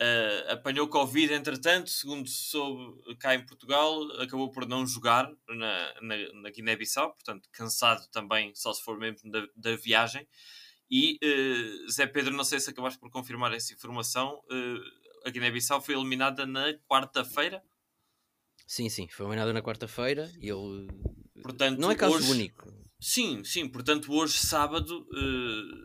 [0.01, 6.34] Uh, apanhou Covid, entretanto, segundo soube cá em Portugal, acabou por não jogar na, na,
[6.41, 10.27] na Guiné-Bissau, portanto, cansado também, só se for mesmo da, da viagem.
[10.89, 15.79] E uh, Zé Pedro, não sei se acabaste por confirmar essa informação, uh, a Guiné-Bissau
[15.79, 17.63] foi eliminada na quarta-feira.
[18.67, 20.88] Sim, sim, foi eliminada na quarta-feira e ele.
[21.41, 22.32] Portanto, não é caso hoje...
[22.32, 22.73] único.
[22.99, 25.06] Sim, sim, portanto, hoje, sábado,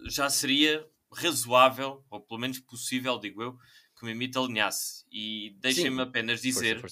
[0.09, 3.59] já seria razoável, ou pelo menos possível, digo eu,
[3.99, 5.05] que me imita alinhasse.
[5.11, 6.83] E deixem-me apenas dizer.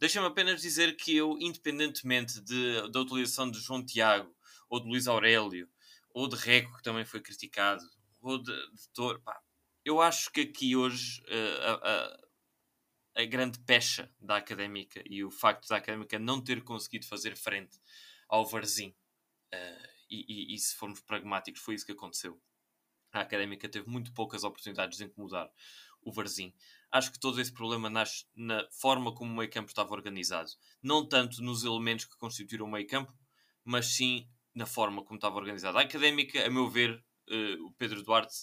[0.00, 4.32] Deixem-me apenas dizer que eu, independentemente de, da utilização de João Tiago,
[4.68, 5.68] ou de Luís Aurélio,
[6.10, 7.82] ou de Reco, que também foi criticado,
[8.20, 9.40] ou de, de Tor, pá,
[9.84, 12.20] eu acho que aqui hoje uh,
[13.16, 17.80] a, grande pecha da académica e o facto da académica não ter conseguido fazer frente
[18.28, 18.94] ao Varzim,
[19.54, 22.40] uh, e, e, e se formos pragmáticos, foi isso que aconteceu.
[23.12, 25.50] A académica teve muito poucas oportunidades de incomodar
[26.02, 26.52] o Varzim.
[26.90, 30.50] Acho que todo esse problema nasce na forma como o meio campo estava organizado.
[30.82, 33.12] Não tanto nos elementos que constituíram o meio campo,
[33.64, 35.78] mas sim na forma como estava organizado.
[35.78, 38.34] A académica, a meu ver, uh, o Pedro Duarte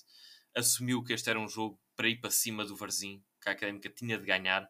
[0.56, 3.90] assumiu que este era um jogo para ir para cima do Varzim, que a académica
[3.90, 4.70] tinha de ganhar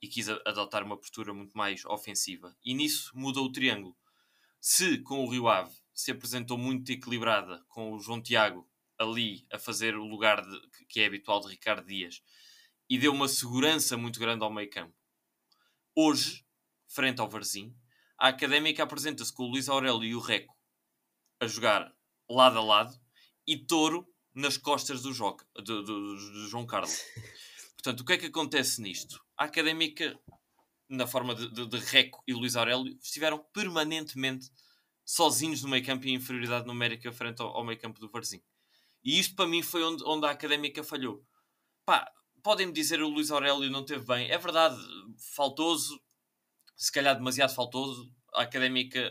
[0.00, 2.56] e quis adotar uma postura muito mais ofensiva.
[2.64, 3.96] E nisso mudou o triângulo.
[4.60, 8.69] Se com o Rio Ave se apresentou muito equilibrada, com o João Tiago
[9.00, 12.22] ali a fazer o lugar de, que é habitual de Ricardo Dias
[12.88, 14.94] e deu uma segurança muito grande ao meio campo.
[15.96, 16.44] Hoje,
[16.86, 17.74] frente ao Varzim,
[18.18, 20.54] a Académica apresenta-se com o Luís Aurélio e o Reco
[21.40, 21.90] a jogar
[22.28, 23.00] lado a lado
[23.46, 27.02] e Touro nas costas do, Joca, do, do, do João Carlos.
[27.72, 29.24] Portanto, o que é que acontece nisto?
[29.34, 30.20] A Académica,
[30.86, 34.50] na forma de, de, de Reco e Luís Aurélio, estiveram permanentemente
[35.02, 38.42] sozinhos no meio campo e inferioridade numérica frente ao, ao meio campo do Varzim.
[39.02, 41.24] E isto para mim foi onde, onde a académica falhou.
[41.84, 42.10] Pá,
[42.42, 44.30] podem-me dizer o Luís Aurélio não teve bem.
[44.30, 44.76] É verdade,
[45.34, 46.00] faltoso,
[46.76, 48.12] se calhar demasiado faltoso.
[48.34, 49.10] A académica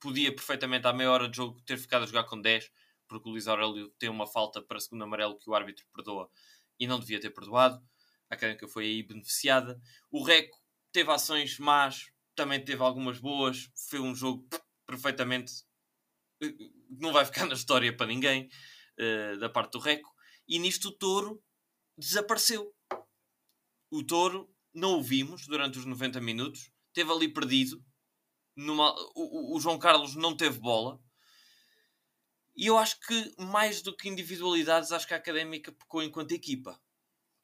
[0.00, 2.70] podia perfeitamente à meia hora de jogo ter ficado a jogar com 10,
[3.08, 6.30] porque o Luís Aurélio tem uma falta para segundo amarelo que o árbitro perdoa
[6.78, 7.82] e não devia ter perdoado.
[8.30, 9.80] A académica foi aí beneficiada.
[10.10, 10.58] O Reco
[10.92, 13.70] teve ações más, também teve algumas boas.
[13.88, 14.46] Foi um jogo
[14.86, 15.52] perfeitamente.
[16.42, 16.52] Eh,
[16.90, 18.48] não vai ficar na história para ninguém.
[18.98, 20.10] Eh, da parte do Reco,
[20.48, 21.42] e nisto o touro
[21.98, 22.74] desapareceu.
[23.90, 27.84] O touro não o vimos durante os 90 minutos, teve ali perdido.
[28.54, 28.94] Numa...
[29.14, 30.98] O, o, João Carlos não teve bola.
[32.56, 36.80] E eu acho que, mais do que individualidades, acho que a académica pecou enquanto equipa.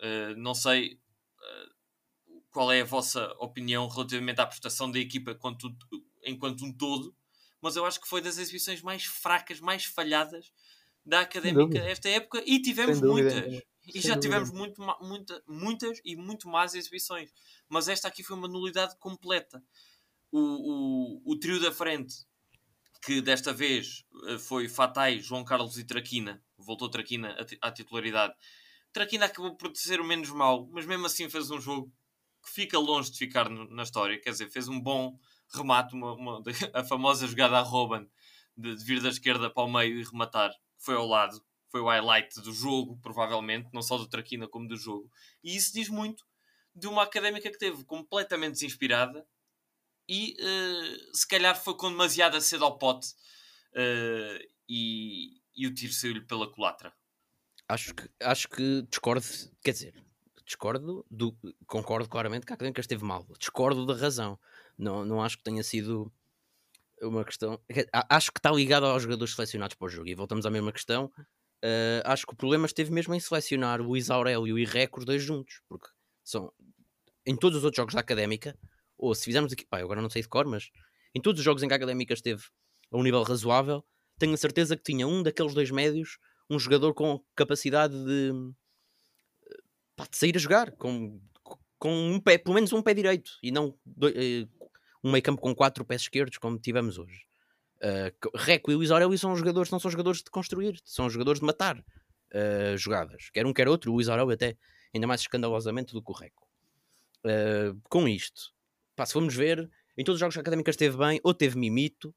[0.00, 5.76] Uh, não sei uh, qual é a vossa opinião relativamente à prestação da equipa enquanto,
[6.24, 7.14] enquanto um todo,
[7.60, 10.50] mas eu acho que foi das exibições mais fracas, mais falhadas
[11.04, 13.62] da académica esta época e tivemos muitas.
[13.94, 17.30] E já tivemos muito, muita, muitas e muito más exibições.
[17.68, 19.62] Mas esta aqui foi uma nulidade completa.
[20.30, 22.14] O, o, o trio da frente,
[23.04, 28.34] que desta vez eh, foi Fatai, João Carlos e Traquina, voltou Traquina à titularidade.
[28.92, 31.92] Traquina acabou por ser o menos mau, mas mesmo assim fez um jogo
[32.42, 34.20] que fica longe de ficar na história.
[34.20, 35.18] Quer dizer, fez um bom
[35.52, 38.08] remate, uma, uma a famosa jogada a Robin,
[38.56, 40.52] de, de vir da esquerda para o meio e rematar.
[40.82, 41.42] Foi ao lado
[41.72, 45.10] foi o highlight do jogo, provavelmente, não só do Traquina como do jogo.
[45.42, 46.22] E isso diz muito
[46.74, 49.26] de uma académica que teve completamente desinspirada
[50.06, 53.08] e uh, se calhar foi com demasiada cedo ao pote
[53.72, 56.92] uh, e, e o tiro saiu-lhe pela culatra.
[57.66, 59.24] Acho que, acho que discordo,
[59.64, 60.04] quer dizer,
[60.44, 61.34] discordo, do,
[61.66, 63.26] concordo claramente que a académica esteve mal.
[63.38, 64.38] Discordo da razão.
[64.76, 66.12] Não, não acho que tenha sido
[67.02, 67.60] uma questão.
[68.08, 70.08] Acho que está ligado aos jogadores selecionados para o jogo.
[70.08, 71.10] E voltamos à mesma questão.
[71.64, 74.66] Uh, acho que o problema esteve mesmo em selecionar o Aurélio e
[75.04, 75.88] dois juntos, porque
[76.24, 76.52] são
[77.24, 78.58] em todos os outros jogos da Académica,
[78.98, 80.70] ou se fizermos aqui, pá, agora não sei de cor, mas
[81.14, 82.42] em todos os jogos em que a Académica esteve
[82.90, 83.84] a um nível razoável,
[84.18, 86.18] tenho a certeza que tinha um daqueles dois médios,
[86.50, 88.32] um jogador com capacidade de,
[89.96, 91.20] pá, de sair a jogar, com,
[91.78, 94.61] com um pé, pelo menos um pé direito, e não dois, uh,
[95.02, 97.26] um meio campo com quatro pés esquerdos, como tivemos hoje.
[97.78, 101.46] Uh, Reco e Luís Aurélio são jogadores, não são jogadores de construir, são jogadores de
[101.46, 103.28] matar uh, jogadas.
[103.30, 103.90] Quer um, quer outro.
[103.90, 104.56] O Luís Aurélio até
[104.94, 106.46] ainda mais escandalosamente do que o Reco.
[107.24, 108.52] Uh, com isto,
[108.94, 112.14] pá, se formos ver, em todos os jogos académicos esteve bem, ou teve Mimito,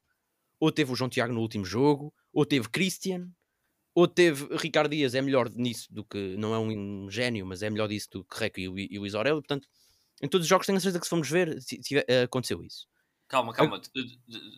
[0.59, 3.29] ou teve o João Tiago no último jogo, ou teve Christian,
[3.93, 7.69] ou teve Ricardo Dias, é melhor nisso do que, não é um gênio, mas é
[7.69, 9.41] melhor disso do que Reco e, e Luís Aurélio.
[9.41, 9.67] Portanto,
[10.21, 12.88] em todos os jogos tenho a certeza que se formos ver, se, se, aconteceu isso.
[13.28, 13.82] Calma, calma.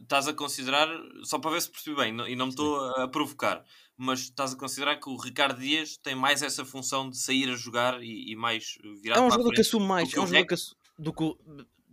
[0.01, 0.89] Estás a considerar,
[1.23, 3.63] só para ver se percebi bem, e não me estou a provocar,
[3.95, 7.55] mas estás a considerar que o Ricardo Dias tem mais essa função de sair a
[7.55, 10.13] jogar e, e mais virar É um jogador que assume mais.
[10.13, 10.55] É um jogador que
[10.99, 11.37] do que,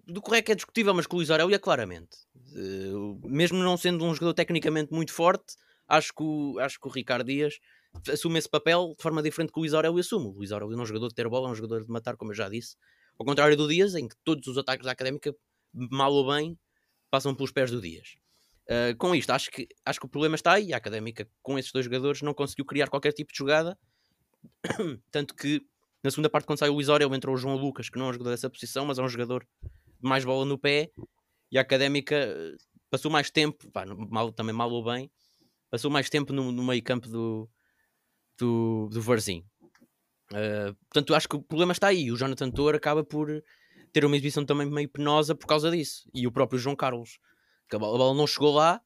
[0.07, 2.17] do que o REC é discutível, mas que o Luís Aurélio é claramente.
[2.57, 5.57] Uh, mesmo não sendo um jogador tecnicamente muito forte,
[5.89, 7.59] acho que o, acho que o Ricardo Dias
[8.11, 10.27] assume esse papel de forma diferente que o Luís Aurélio assume.
[10.27, 12.17] O Luís Aurélio não é um jogador de ter bola, é um jogador de matar,
[12.17, 12.77] como eu já disse.
[13.19, 15.35] Ao contrário do Dias, em que todos os ataques da Académica,
[15.73, 16.59] mal ou bem,
[17.11, 18.17] passam pelos pés do Dias.
[18.65, 20.73] Uh, com isto, acho que, acho que o problema está aí.
[20.73, 23.79] A académica, com esses dois jogadores, não conseguiu criar qualquer tipo de jogada.
[25.11, 25.63] Tanto que
[26.05, 28.09] na segunda parte, quando saiu o Luís Aurel, entrou o João Lucas, que não é
[28.11, 30.91] um jogador dessa posição, mas é um jogador de mais bola no pé.
[31.51, 32.57] E a académica ah,
[32.91, 35.11] passou mais tempo, pá, mal, também mal ou bem,
[35.71, 37.49] passou mais tempo no, no meio campo do,
[38.39, 39.47] do, do Varzim.
[40.33, 42.11] Uh, portanto, acho que o problema está aí.
[42.11, 43.43] O Jonathan Tor acaba por
[43.93, 46.09] ter uma exibição também meio penosa por causa disso.
[46.15, 47.19] E o próprio João Carlos,
[47.69, 48.81] que a bola, não chegou lá,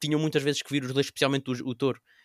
[0.00, 1.74] tinham muitas vezes que vir os dois, especialmente o, o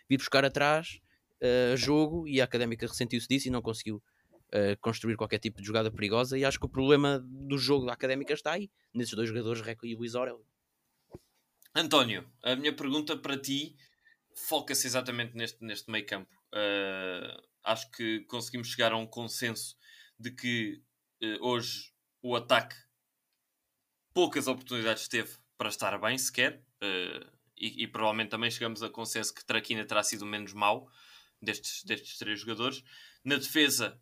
[0.09, 0.99] vir buscar atrás
[1.41, 5.67] uh, jogo e a Académica ressentiu-se disso e não conseguiu uh, construir qualquer tipo de
[5.67, 6.37] jogada perigosa.
[6.37, 9.85] E acho que o problema do jogo da Académica está aí, nesses dois jogadores, Reco
[9.85, 10.45] e Luís Aurélio.
[11.73, 13.75] António, a minha pergunta para ti
[14.35, 16.31] foca-se exatamente neste, neste meio campo.
[16.53, 19.77] Uh, acho que conseguimos chegar a um consenso
[20.19, 20.83] de que
[21.23, 22.75] uh, hoje o ataque
[24.13, 26.63] poucas oportunidades teve para estar bem sequer.
[26.81, 30.89] Uh, e, e, provavelmente também chegamos a consenso que Traquina terá sido menos mau
[31.41, 32.83] destes, destes três jogadores.
[33.23, 34.01] Na defesa,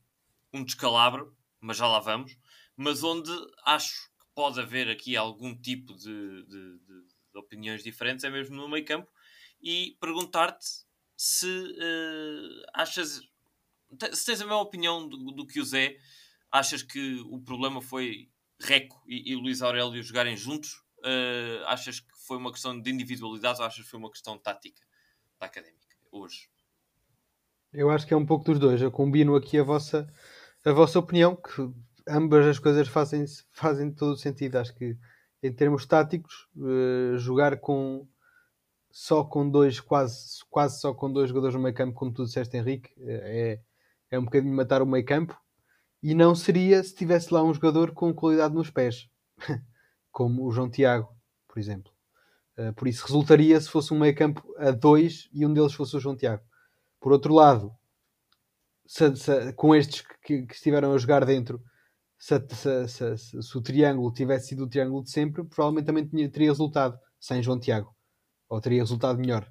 [0.54, 2.38] um descalabro, mas já lá vamos.
[2.76, 3.32] Mas onde
[3.66, 8.56] acho que pode haver aqui algum tipo de, de, de, de opiniões diferentes é mesmo
[8.56, 9.12] no meio campo.
[9.62, 10.66] E perguntar-te
[11.18, 13.22] se uh, achas.
[14.14, 15.98] Se tens a mesma opinião do, do que o Zé
[16.52, 20.84] Achas que o problema foi Reco e, e Luís Aurélio jogarem juntos?
[21.00, 24.82] Uh, achas que foi uma questão de individualidade ou achas que foi uma questão tática
[25.40, 26.50] da académica hoje?
[27.72, 28.82] Eu acho que é um pouco dos dois.
[28.82, 30.12] Eu combino aqui a vossa,
[30.66, 31.72] a vossa opinião, que
[32.08, 34.56] ambas as coisas fazem, fazem todo o sentido.
[34.56, 34.98] Acho que
[35.44, 38.08] em termos táticos, uh, jogar com
[38.92, 42.58] só com dois, quase, quase só com dois jogadores no meio campo, como tu disseste,
[42.58, 43.60] Henrique, é,
[44.12, 45.40] é um bocadinho matar o meio campo.
[46.02, 49.10] E não seria se tivesse lá um jogador com qualidade nos pés,
[50.12, 51.10] como o João Tiago,
[51.48, 51.92] por exemplo.
[52.58, 55.96] Uh, por isso resultaria se fosse um meio campo a dois e um deles fosse
[55.98, 56.44] o João Tiago.
[57.00, 57.72] Por outro lado,
[58.86, 61.62] se, se, com estes que, que, estiveram a jogar dentro,
[62.18, 62.36] se,
[62.88, 67.60] se, o triângulo tivesse sido o triângulo de sempre, provavelmente também teria resultado sem João
[67.60, 67.96] Tiago.
[68.50, 69.50] Ou teria resultado melhor.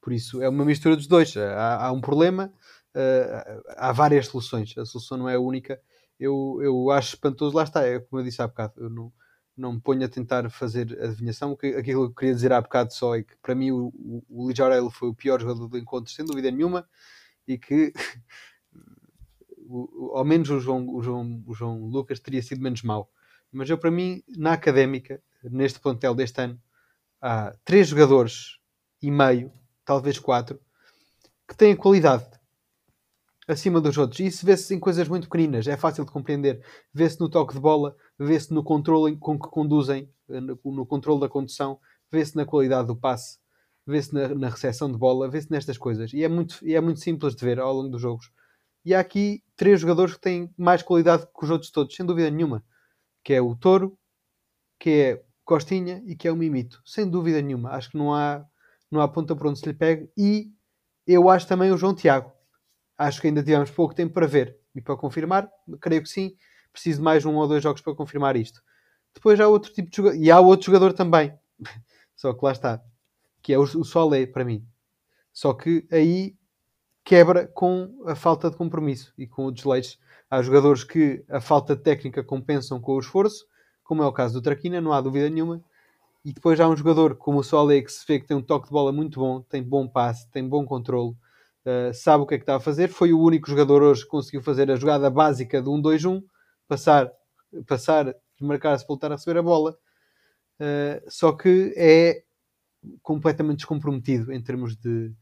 [0.00, 1.36] Por isso, é uma mistura dos dois.
[1.36, 2.52] Há, há um problema,
[2.94, 4.76] uh, há várias soluções.
[4.76, 5.80] A solução não é única.
[6.18, 9.12] Eu, eu acho espantoso, lá está, é como eu disse há bocado, eu não,
[9.56, 11.52] não me ponho a tentar fazer adivinhação.
[11.52, 13.92] Aquilo que eu queria dizer há bocado só é que para mim o,
[14.28, 16.88] o, o foi o pior jogador do encontro, sem dúvida nenhuma,
[17.46, 17.92] e que
[19.68, 23.10] o, ao menos o João, o, João, o João Lucas teria sido menos mau.
[23.52, 26.60] Mas eu, para mim, na académica, neste plantel deste ano,
[27.20, 28.58] há três jogadores
[29.00, 29.52] e meio,
[29.84, 30.60] talvez quatro,
[31.46, 32.37] que têm qualidade
[33.48, 34.20] acima dos outros.
[34.20, 36.62] Isso vê-se em coisas muito pequeninas, é fácil de compreender.
[36.92, 41.28] Vê-se no toque de bola, vê-se no controle com que conduzem, no, no controle da
[41.28, 41.80] condução,
[42.12, 43.38] vê-se na qualidade do passe,
[43.86, 46.12] vê-se na, na recepção de bola, vê-se nestas coisas.
[46.12, 48.30] E é, muito, e é muito simples de ver ao longo dos jogos.
[48.84, 52.30] E há aqui três jogadores que têm mais qualidade que os outros todos, sem dúvida
[52.30, 52.62] nenhuma.
[53.24, 53.98] Que é o Touro,
[54.78, 56.80] que é Costinha e que é o Mimito.
[56.84, 57.70] Sem dúvida nenhuma.
[57.70, 58.44] Acho que não há,
[58.90, 60.10] não há ponta para onde se lhe pegue.
[60.16, 60.52] E
[61.06, 62.32] eu acho também o João Tiago
[62.98, 65.48] Acho que ainda tivemos pouco tempo para ver e para confirmar.
[65.80, 66.34] Creio que sim.
[66.72, 68.60] Preciso de mais um ou dois jogos para confirmar isto.
[69.14, 70.16] Depois há outro tipo de jogador.
[70.18, 71.32] E há outro jogador também.
[72.16, 72.82] Só que lá está.
[73.40, 74.66] Que é o, Solé, para mim.
[75.32, 76.36] Só que aí
[77.04, 79.96] quebra com a falta de compromisso e com o desleixo.
[80.28, 83.46] Há jogadores que a falta de técnica compensam com o esforço,
[83.82, 85.62] como é o caso do Traquina, não há dúvida nenhuma.
[86.24, 88.66] E depois há um jogador como o Solé que se vê que tem um toque
[88.66, 91.16] de bola muito bom, tem bom passe, tem bom controle,
[91.66, 92.88] uh, sabe o que é que está a fazer.
[92.88, 96.22] Foi o único jogador hoje que conseguiu fazer a jogada básica de 1-2-1,
[96.66, 97.10] passar,
[97.66, 99.76] passar, desmarcar-se, voltar a receber a bola.
[100.60, 102.22] Uh, só que é
[103.02, 105.12] completamente descomprometido em termos de,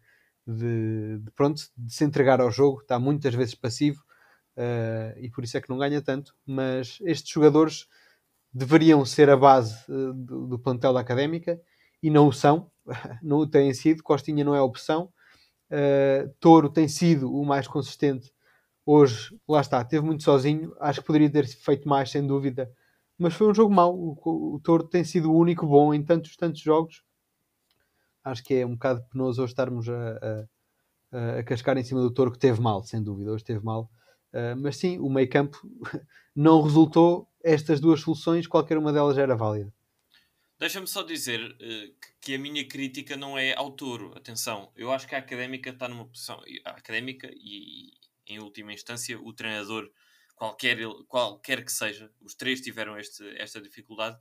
[0.46, 4.03] de, de, pronto, de se entregar ao jogo, está muitas vezes passivo
[4.57, 6.35] uh, e por isso é que não ganha tanto.
[6.46, 7.87] Mas estes jogadores
[8.53, 11.61] deveriam ser a base do, do, plantel da académica
[12.03, 12.70] e não o são,
[13.22, 14.03] não o têm sido.
[14.03, 15.12] Costinha não é opção,
[15.70, 18.33] Uh, Touro tem sido o mais consistente.
[18.85, 20.74] Hoje, lá está, teve muito sozinho.
[20.81, 22.70] Acho que poderia ter feito mais, sem dúvida.
[23.18, 23.94] Mas foi um jogo mau.
[23.94, 27.02] O, o Touro tem sido o único bom em tantos, tantos jogos.
[28.24, 30.46] Acho que é um bocado penoso hoje estarmos a,
[31.12, 33.33] a, a cascar em cima do Touro, que teve mal, sem dúvida.
[33.33, 33.90] Hoje teve mal.
[34.33, 35.59] Uh, mas sim, o meio campo
[36.35, 37.29] não resultou.
[37.42, 39.72] Estas duas soluções, qualquer uma delas era válida.
[40.59, 44.16] Deixa-me só dizer uh, que a minha crítica não é ao touro.
[44.16, 46.42] Atenção, eu acho que a académica está numa posição.
[46.64, 47.92] A académica e,
[48.27, 49.90] em última instância, o treinador,
[50.35, 54.19] qualquer, qualquer que seja, os três tiveram este, esta dificuldade,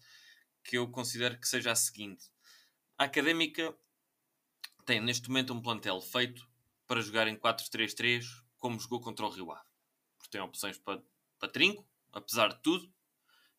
[0.61, 2.29] que eu considero que seja a seguinte:
[2.97, 3.73] a académica
[4.85, 6.45] tem neste momento um plantel feito
[6.85, 8.25] para jogar em 4-3-3,
[8.57, 9.65] como jogou contra o Rio Ave.
[10.17, 11.01] Porque tem opções para,
[11.39, 12.93] para trinco, apesar de tudo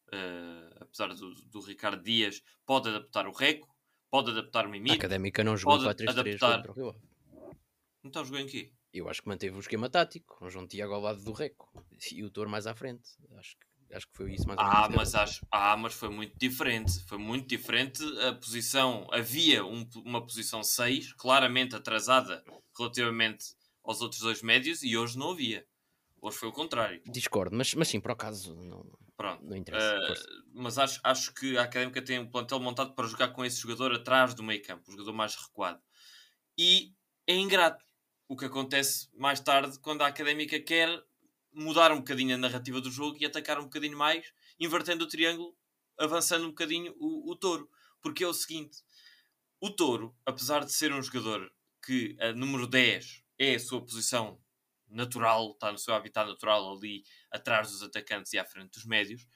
[0.09, 3.69] Uh, apesar do, do, Ricardo Dias, pode adaptar o Reco,
[4.09, 4.95] pode adaptar o Mimito.
[4.95, 6.62] A Académica não jogou 4-3-3 adaptar...
[8.05, 8.73] Então jogou em quê?
[8.92, 11.71] Eu acho que manteve o esquema tático, com o João Tiago ao lado do Reco
[12.12, 13.11] e o Toro mais à frente.
[13.37, 14.79] Acho que, acho que foi isso mais ou menos.
[14.79, 17.01] Ah, mas, acho, ah, mas foi muito diferente.
[17.07, 19.07] Foi muito diferente a posição.
[19.12, 22.42] Havia um, uma posição 6, claramente atrasada
[22.79, 23.45] relativamente
[23.83, 25.66] aos outros dois médios, e hoje não havia.
[26.23, 27.03] Hoje foi o contrário.
[27.07, 29.44] Discordo, mas, mas sim, por acaso não, Pronto.
[29.44, 29.96] não interessa.
[29.96, 33.59] Uh, mas acho, acho que a Académica tem um plantel montado para jogar com esse
[33.59, 35.81] jogador atrás do meio campo, o jogador mais recuado.
[36.59, 36.92] E
[37.26, 37.85] é ingrato
[38.29, 41.02] o que acontece mais tarde quando a Académica quer
[41.52, 45.57] mudar um bocadinho a narrativa do jogo e atacar um bocadinho mais, invertendo o triângulo,
[45.98, 47.70] avançando um bocadinho o, o touro.
[48.02, 48.79] Porque é o seguinte:
[49.61, 51.50] o touro, apesar de ser um jogador
[51.85, 54.38] que a número 10 é a sua posição
[54.88, 59.27] natural, está no seu habitat natural ali atrás dos atacantes e à frente dos médios,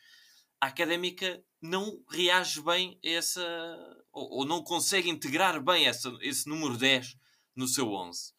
[0.60, 4.06] a académica não reage bem a essa.
[4.12, 7.16] ou, ou não consegue integrar bem essa, esse número 10
[7.56, 8.32] no seu 11.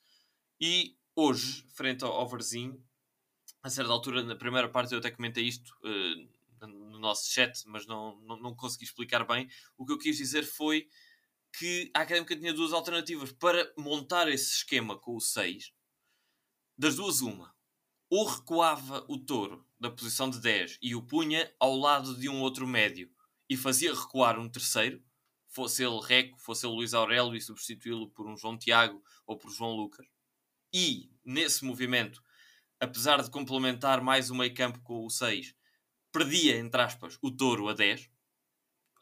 [0.59, 2.83] E hoje, frente ao, ao Verzinho,
[3.63, 7.87] a certa altura, na primeira parte, eu até comentei isto uh, no nosso chat, mas
[7.87, 9.49] não, não, não consegui explicar bem.
[9.77, 10.87] O que eu quis dizer foi
[11.57, 15.73] que a académica tinha duas alternativas para montar esse esquema com o 6
[16.81, 17.55] das duas, uma.
[18.09, 22.41] Ou recuava o touro da posição de 10 e o punha ao lado de um
[22.41, 23.07] outro médio
[23.47, 24.99] e fazia recuar um terceiro,
[25.47, 29.51] fosse ele Reco, fosse ele Luís Aurélio e substituí-lo por um João Tiago ou por
[29.51, 30.07] João Lucas.
[30.73, 32.19] E, nesse movimento,
[32.79, 35.53] apesar de complementar mais o meio campo com o 6,
[36.11, 38.09] perdia, entre aspas, o touro a 10,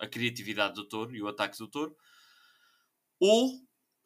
[0.02, 1.96] a criatividade do touro e o ataque do touro,
[3.22, 3.54] ou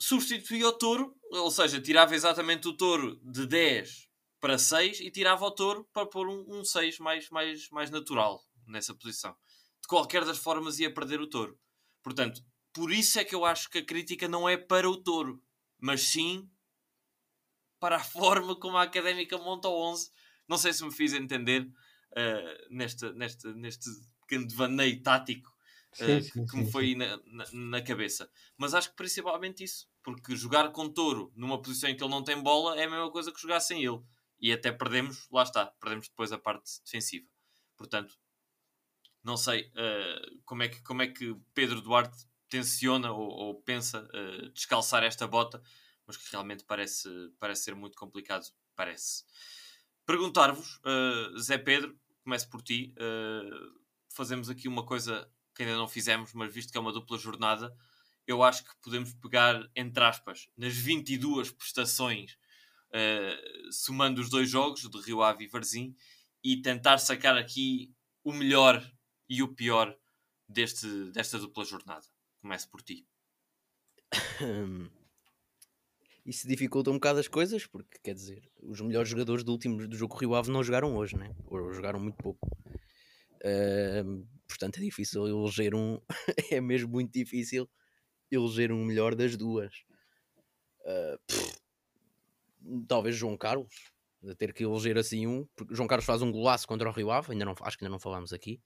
[0.03, 5.45] substituía o touro, ou seja, tirava exatamente o touro de 10 para 6 e tirava
[5.45, 9.33] o touro para pôr um, um 6 mais, mais, mais natural nessa posição.
[9.81, 11.57] De qualquer das formas ia perder o touro.
[12.03, 12.41] Portanto,
[12.73, 15.41] por isso é que eu acho que a crítica não é para o touro,
[15.79, 16.49] mas sim
[17.79, 20.11] para a forma como a académica monta o 11.
[20.49, 23.89] Não sei se me fiz entender uh, neste, neste, neste
[24.19, 25.52] pequeno devaneio tático
[25.93, 28.29] sim, uh, sim, que, me foi na, na, na, cabeça.
[28.57, 32.23] Mas acho que principalmente isso, porque jogar com Touro numa posição em que ele não
[32.23, 34.01] tem bola é a mesma coisa que jogar sem ele.
[34.39, 37.25] E até perdemos, lá está, perdemos depois a parte defensiva.
[37.77, 38.17] Portanto,
[39.23, 44.07] não sei uh, como, é que, como é que Pedro Duarte tenciona ou, ou pensa
[44.13, 45.61] uh, descalçar esta bota,
[46.05, 48.45] mas que realmente parece, parece ser muito complicado.
[48.75, 49.23] Parece.
[50.05, 50.81] Perguntar-vos,
[51.39, 52.93] Zé Pedro, começo por ti.
[54.09, 57.75] Fazemos aqui uma coisa que ainda não fizemos, mas visto que é uma dupla jornada,
[58.25, 62.33] eu acho que podemos pegar, entre aspas, nas 22 prestações,
[62.89, 65.95] uh, somando os dois jogos, de Rio Ave e Varzim,
[66.43, 67.93] e tentar sacar aqui
[68.23, 68.83] o melhor
[69.29, 69.95] e o pior
[70.47, 72.05] deste, desta dupla jornada.
[72.41, 73.05] Começo por ti.
[76.25, 79.95] Isso dificulta um bocado as coisas, porque quer dizer, os melhores jogadores do último do
[79.95, 81.35] jogo Rio Ave não jogaram hoje, né?
[81.45, 82.47] Ou jogaram muito pouco.
[83.43, 85.99] Uh, portanto, é difícil eleger um.
[86.51, 87.69] é mesmo muito difícil
[88.31, 89.73] eleger um melhor das duas.
[90.85, 91.17] Uh,
[92.87, 93.91] talvez João Carlos,
[94.37, 97.31] ter que eleger assim um, porque João Carlos faz um golaço contra o Rio Ave,
[97.31, 98.61] ainda não, acho que ainda não falámos aqui.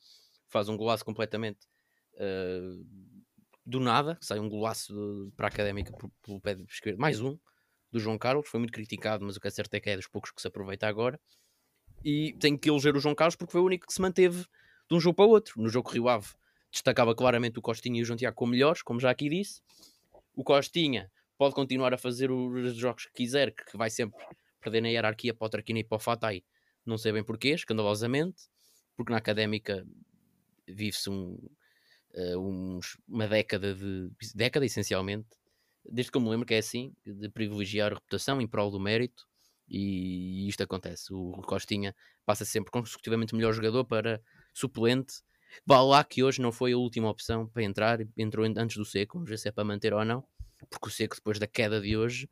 [0.47, 1.59] Faz um golaço completamente
[2.15, 2.85] uh,
[3.65, 7.37] do nada, sai um golaço para a académica pelo pé esquerdo, mais um
[7.91, 10.07] do João Carlos, foi muito criticado, mas o que é certo é que é dos
[10.07, 11.19] poucos que se aproveita agora.
[12.03, 14.45] E tenho que eleger o João Carlos porque foi o único que se manteve
[14.89, 15.61] de um jogo para o outro.
[15.61, 16.27] No jogo Rio Ave
[16.71, 19.61] destacava claramente o Costinha e o João Tiago como melhores, como já aqui disse.
[20.35, 24.19] O Costinha pode continuar a fazer os jogos que quiser, que vai sempre
[24.61, 26.43] perder na hierarquia para o Traquina e para o Fatai.
[26.85, 28.43] Não sei bem porquê, escandalosamente,
[28.95, 29.85] porque na académica
[30.67, 31.37] vive-se um,
[32.37, 35.27] uns, uma década de década essencialmente,
[35.89, 38.79] desde que eu me lembro que é assim, de privilegiar a reputação em prol do
[38.79, 39.27] mérito,
[39.69, 41.13] e isto acontece.
[41.13, 44.21] O Costinha passa sempre consecutivamente melhor jogador para
[44.57, 45.21] suplente.
[45.65, 49.15] Vale lá que hoje não foi a última opção para entrar, entrou antes do Seco,
[49.17, 50.23] vamos ver se é para manter ou não,
[50.69, 52.29] porque o Seco, depois da queda de hoje,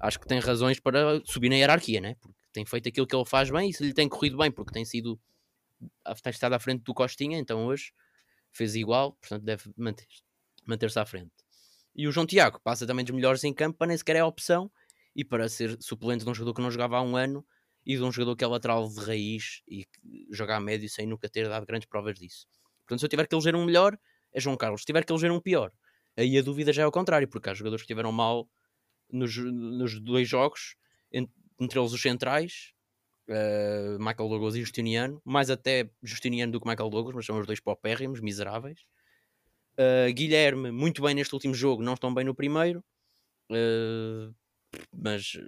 [0.00, 2.16] acho que tem razões para subir na hierarquia, né?
[2.20, 4.72] porque tem feito aquilo que ele faz bem e se lhe tem corrido bem, porque
[4.72, 5.18] tem sido
[6.22, 7.92] tem estado à frente do Costinha, então hoje
[8.52, 10.22] fez igual, portanto deve manter-se
[10.66, 11.32] manter à frente.
[11.94, 14.70] E o João Tiago passa também dos melhores em campo para nem sequer é opção
[15.14, 17.44] e para ser suplente de um jogador que não jogava há um ano
[17.84, 21.06] e de um jogador que é lateral de raiz e que joga a médio sem
[21.06, 22.46] nunca ter dado grandes provas disso.
[22.80, 23.98] Portanto, se eu tiver que eleger um melhor,
[24.32, 24.82] é João Carlos.
[24.82, 25.72] Se tiver que eleger um pior,
[26.16, 28.48] aí a dúvida já é ao contrário, porque há jogadores que estiveram mal
[29.10, 30.76] nos, nos dois jogos,
[31.12, 32.72] entre eles os centrais,
[33.28, 37.46] uh, Michael Douglas e Justiniano, mais até Justiniano do que Michael Douglas, mas são os
[37.46, 38.80] dois paupérrimos, miseráveis.
[39.74, 42.84] Uh, Guilherme, muito bem neste último jogo, não estão bem no primeiro,
[43.50, 44.34] uh,
[44.92, 45.38] mas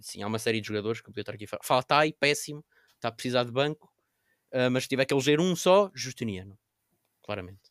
[0.00, 1.46] sim, há uma série de jogadores que podia estar aqui.
[1.62, 3.92] Faltai, péssimo, está a precisar de banco,
[4.72, 6.58] mas se tiver que eleger um só, Justiniano,
[7.22, 7.70] claramente.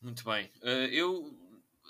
[0.00, 0.50] Muito bem,
[0.90, 1.34] eu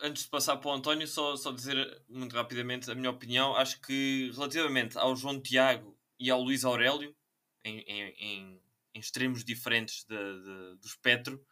[0.03, 3.57] antes de passar para o António, só, só dizer muito rapidamente a minha opinião.
[3.57, 7.15] Acho que relativamente ao João Tiago e ao Luís Aurélio,
[7.65, 8.63] em, em, em,
[8.95, 11.45] em extremos diferentes do espectro,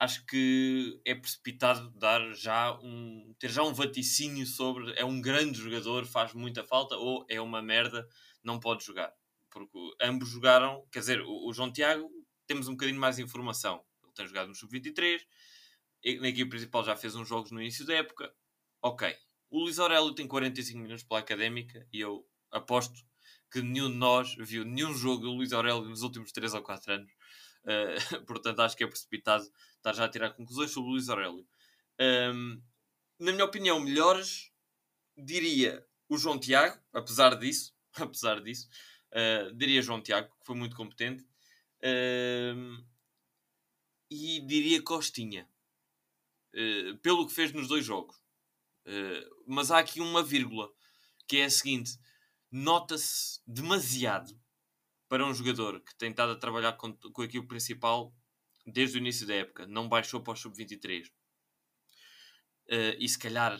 [0.00, 5.58] acho que é precipitado dar já um, ter já um vaticínio sobre é um grande
[5.58, 8.08] jogador, faz muita falta, ou é uma merda,
[8.42, 9.12] não pode jogar.
[9.50, 12.10] Porque ambos jogaram, quer dizer, o, o João Tiago
[12.46, 13.84] temos um bocadinho mais informação.
[14.02, 15.20] Ele tem jogado no Sub-23,
[16.20, 18.32] na equipe principal já fez uns jogos no início da época.
[18.80, 19.14] Ok.
[19.50, 23.04] O Luís Aurélio tem 45 minutos pela académica e eu aposto
[23.52, 26.94] que nenhum de nós viu nenhum jogo do Luís Aurélio nos últimos 3 ou 4
[26.94, 27.12] anos.
[27.64, 29.44] Uh, portanto, acho que é precipitado
[29.76, 31.46] estar já a tirar conclusões sobre o Luís Aurélio.
[32.00, 32.62] Um,
[33.18, 34.50] na minha opinião, melhores,
[35.16, 38.68] diria o João Tiago, apesar disso, apesar disso,
[39.12, 41.22] uh, diria João Tiago, que foi muito competente,
[41.82, 42.84] uh,
[44.10, 45.48] e diria Costinha.
[46.52, 48.20] Eh, pelo que fez nos dois jogos.
[49.46, 50.68] Mas há aqui uma vírgula,
[51.28, 51.96] que é a seguinte:
[52.50, 54.36] nota-se demasiado
[55.10, 58.14] para um jogador que tem estado a trabalhar com, com a equipe principal
[58.64, 61.08] desde o início da época, não baixou para o sub-23.
[61.08, 61.10] Uh,
[62.68, 63.58] eh, e se calhar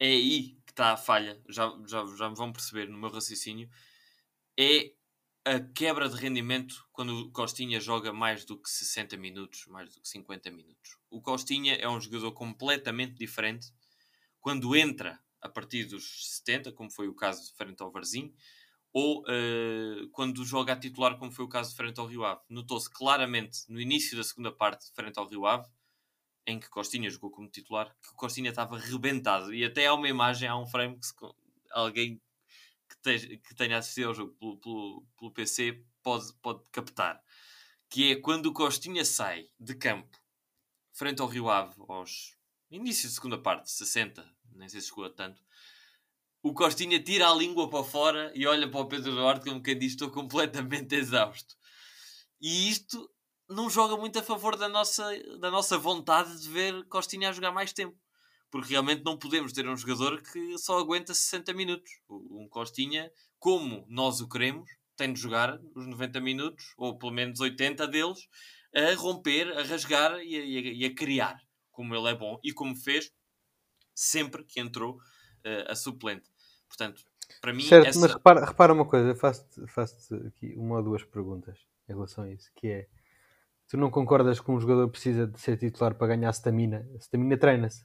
[0.00, 3.68] é aí que está a falha, já, já, já me vão perceber no meu raciocínio,
[4.58, 4.94] é
[5.44, 10.00] a quebra de rendimento quando o Costinha joga mais do que 60 minutos, mais do
[10.00, 10.96] que 50 minutos.
[11.10, 13.66] O Costinha é um jogador completamente diferente
[14.40, 18.34] quando entra a partir dos 70, como foi o caso frente ao Varzim,
[18.98, 22.40] ou uh, quando joga a titular, como foi o caso frente ao Rio Ave.
[22.48, 25.68] Notou-se claramente no início da segunda parte, frente ao Rio Ave,
[26.46, 29.52] em que Costinha jogou como titular, que Costinha estava rebentado.
[29.52, 31.12] E até há uma imagem, há um frame que se,
[31.72, 32.18] alguém
[33.02, 37.22] que, que tenha assistido ao jogo pelo, pelo, pelo, PC pode, pode captar.
[37.90, 40.18] Que é quando o Costinha sai de campo
[40.94, 42.34] frente ao Rio Ave, aos
[42.70, 45.42] início de segunda parte, 60, nem sei se chegou a tanto,
[46.46, 49.76] o Costinha tira a língua para fora e olha para o Pedro Duarte como quem
[49.76, 51.56] diz: Estou completamente exausto.
[52.40, 53.10] E isto
[53.48, 55.04] não joga muito a favor da nossa,
[55.40, 57.98] da nossa vontade de ver Costinha a jogar mais tempo.
[58.48, 61.90] Porque realmente não podemos ter um jogador que só aguenta 60 minutos.
[62.08, 67.40] Um Costinha, como nós o queremos, tem de jogar os 90 minutos, ou pelo menos
[67.40, 68.20] 80 deles,
[68.72, 71.40] a romper, a rasgar e a, e a, e a criar,
[71.72, 73.10] como ele é bom e como fez
[73.92, 76.35] sempre que entrou uh, a suplente.
[76.68, 77.04] Portanto,
[77.40, 77.62] para mim.
[77.62, 78.00] Certo, essa...
[78.00, 81.58] mas repara, repara uma coisa, faço-te faço aqui uma ou duas perguntas
[81.88, 82.88] em relação a isso, que é
[83.68, 86.88] tu não concordas que um jogador precisa de ser titular para ganhar stamina?
[86.94, 87.84] A stamina treina-se.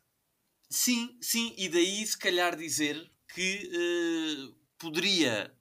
[0.69, 5.53] Sim, sim, e daí se calhar dizer que uh, poderia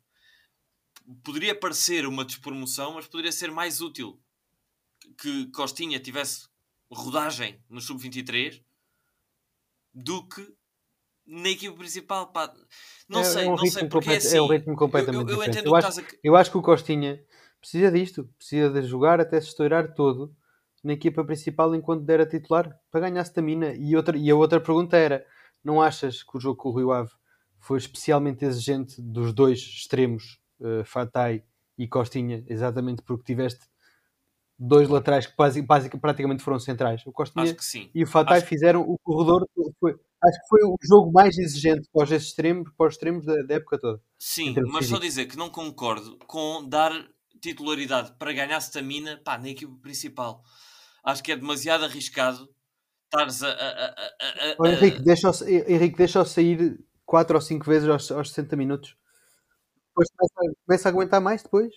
[1.24, 4.20] poderia parecer uma despromoção, mas poderia ser mais útil
[5.18, 6.48] que Costinha tivesse
[6.90, 8.62] rodagem no sub-23
[9.92, 10.54] do que
[11.30, 12.26] na equipe principal.
[12.26, 12.52] Pá.
[13.08, 15.36] Não é, sei, é um não sei porque é, assim, é um ritmo completamente eu,
[15.36, 15.66] eu, diferente.
[15.66, 16.04] Eu, acho, a...
[16.22, 17.22] eu acho que o Costinha
[17.60, 20.34] precisa disto, precisa de jogar até se estourar todo
[20.82, 23.72] na equipa principal enquanto der a titular para ganhar stamina.
[23.74, 25.24] E, outra, e a outra pergunta era:
[25.62, 27.10] não achas que o jogo com o Rio Ave
[27.58, 31.44] foi especialmente exigente dos dois extremos, uh, Fatai
[31.78, 33.66] e Costinha, exatamente porque tiveste
[34.58, 37.06] dois laterais que basic, basic, praticamente foram centrais.
[37.06, 37.56] O Costinha
[37.94, 39.46] e o Fatai fizeram o corredor.
[39.78, 43.42] Foi, acho que foi o jogo mais exigente para os extremos, para os extremos da,
[43.42, 44.00] da época toda.
[44.18, 46.92] Sim, mas só dizer que não concordo com dar
[47.40, 50.42] titularidade para ganhar stamina pá, na equipe principal.
[51.02, 52.48] Acho que é demasiado arriscado
[53.10, 53.48] estares a.
[53.48, 53.94] a, a,
[54.62, 54.72] a, a...
[54.72, 55.30] Henrique, deixa
[55.68, 58.96] Henrique, deixa-o sair 4 ou 5 vezes aos, aos 60 minutos.
[59.88, 61.72] Depois começa, começa a aguentar mais depois.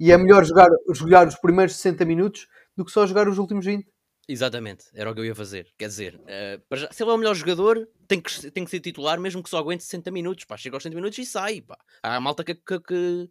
[0.00, 2.46] E é melhor jogar, jogar os primeiros 60 minutos
[2.76, 3.86] do que só jogar os últimos 20.
[4.30, 5.72] Exatamente, era o que eu ia fazer.
[5.78, 8.80] Quer dizer, uh, já, se ele é o melhor jogador, tem que, tem que ser
[8.80, 10.44] titular, mesmo que só aguente 60 minutos.
[10.44, 11.62] Pá, chega aos 60 minutos e sai.
[11.62, 11.78] Pá.
[12.02, 13.30] Há a malta que, que, que,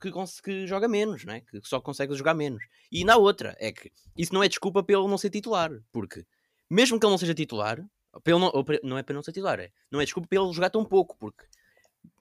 [0.00, 0.10] que,
[0.42, 1.42] que joga menos, né?
[1.42, 2.64] que só consegue jogar menos.
[2.90, 6.24] E na outra, é que isso não é desculpa ele não ser titular, porque
[6.70, 7.84] mesmo que ele não seja titular,
[8.22, 8.50] para não,
[8.82, 11.44] não é para não ser titular, é, não é desculpa ele jogar tão pouco, porque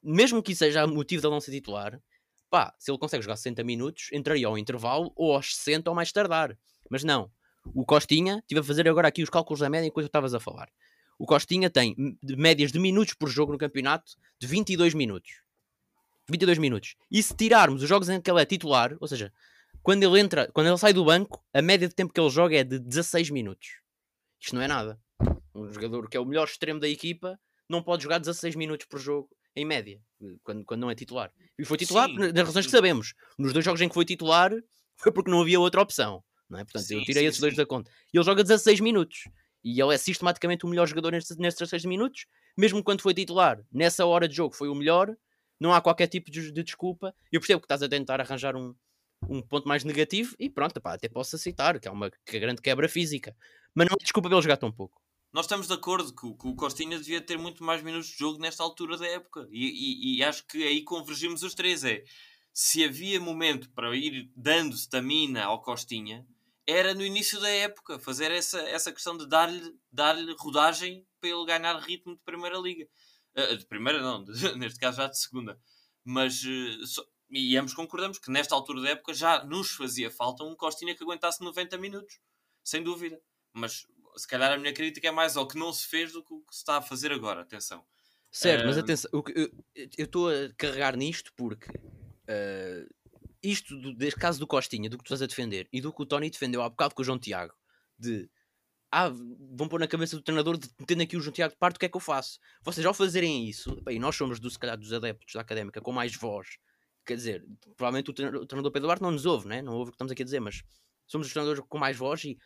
[0.02, 2.02] mesmo que isso seja motivo de ele não ser titular,
[2.50, 6.12] pá, se ele consegue jogar 60 minutos, entraria ao intervalo ou aos 60 ou mais
[6.12, 6.58] tardar.
[6.90, 7.32] Mas não.
[7.74, 10.70] O Costinha, estive a fazer agora aqui os cálculos da média enquanto estavas a falar.
[11.18, 15.42] O Costinha tem médias de minutos por jogo no campeonato de 22 minutos.
[16.30, 16.96] 22 minutos.
[17.12, 19.32] E se tirarmos os jogos em que ele é titular, ou seja,
[19.82, 22.56] quando ele entra, quando ele sai do banco, a média de tempo que ele joga
[22.56, 23.80] é de 16 minutos.
[24.40, 25.00] Isto não é nada.
[25.54, 27.40] Um jogador que é o melhor extremo da equipa
[27.70, 30.02] não pode jogar 16 minutos por jogo em média,
[30.44, 31.32] quando, quando não é titular.
[31.58, 33.14] E foi titular sim, nas razões que sabemos.
[33.38, 34.52] Nos dois jogos em que foi titular,
[34.98, 36.24] foi porque não havia outra opção.
[36.54, 36.64] Não é?
[36.64, 37.90] Portanto, sim, eu tirei esses dois da conta.
[38.14, 39.28] E ele joga 16 minutos.
[39.64, 43.60] E ele é sistematicamente o melhor jogador nestes, nestes 16 minutos, mesmo quando foi titular.
[43.72, 45.16] Nessa hora de jogo foi o melhor.
[45.60, 47.16] Não há qualquer tipo de, de desculpa.
[47.32, 48.76] Eu percebo que estás a tentar arranjar um,
[49.28, 52.40] um ponto mais negativo e pronto, pá, até posso aceitar que é uma que é
[52.40, 53.36] grande quebra física.
[53.74, 55.02] Mas não é desculpa ele jogar tão pouco
[55.32, 58.38] nós estamos de acordo que, que, o Costinha devia ter muito mais minutos de jogo
[58.38, 59.48] nesta altura da época.
[59.50, 61.84] E, e, e, acho que aí convergimos os três.
[61.84, 62.04] É
[62.54, 66.26] se havia momento para ir dando stamina ao Costinha,
[66.66, 71.46] era no início da época, fazer essa, essa questão de dar-lhe dar rodagem para ele
[71.46, 72.88] ganhar ritmo de primeira liga.
[73.36, 75.60] Uh, de primeira não, de, neste caso já de segunda.
[76.04, 80.44] Mas uh, so, e ambos concordamos que nesta altura da época já nos fazia falta
[80.44, 82.20] um Costinha que aguentasse 90 minutos,
[82.64, 83.20] sem dúvida.
[83.52, 83.86] Mas
[84.16, 86.42] se calhar a minha crítica é mais ao que não se fez do que o
[86.42, 87.42] que se está a fazer agora.
[87.42, 87.84] Atenção.
[88.32, 88.68] Certo, uh...
[88.68, 89.52] mas atenção, eu
[89.98, 92.94] estou a carregar nisto porque uh,
[93.44, 96.02] isto, do, deste caso do Costinha, do que tu estás a defender e do que
[96.02, 97.54] o Tony defendeu há bocado com o João Tiago,
[98.00, 98.30] de
[98.92, 101.76] ah, vão pôr na cabeça do treinador de tendo aqui o João Tiago de parte,
[101.76, 102.40] o que é que eu faço?
[102.62, 105.92] Vocês ao fazerem isso, bem, nós somos do, se calhar dos adeptos da académica com
[105.92, 106.58] mais voz,
[107.06, 107.44] quer dizer,
[107.76, 109.62] provavelmente o treinador, o treinador Pedro Duarte não nos ouve, né?
[109.62, 110.64] não ouve o que estamos aqui a dizer, mas
[111.08, 112.38] somos os treinadores com mais voz e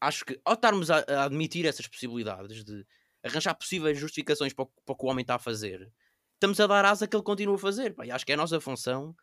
[0.00, 2.84] acho que ao estarmos a, a, admitir essas possibilidades de
[3.22, 5.90] arranjar possíveis justificações para o, para o que o homem está a fazer,
[6.34, 7.94] estamos a dar asa que ele continua a fazer.
[7.94, 9.16] Pá, acho que é a nossa função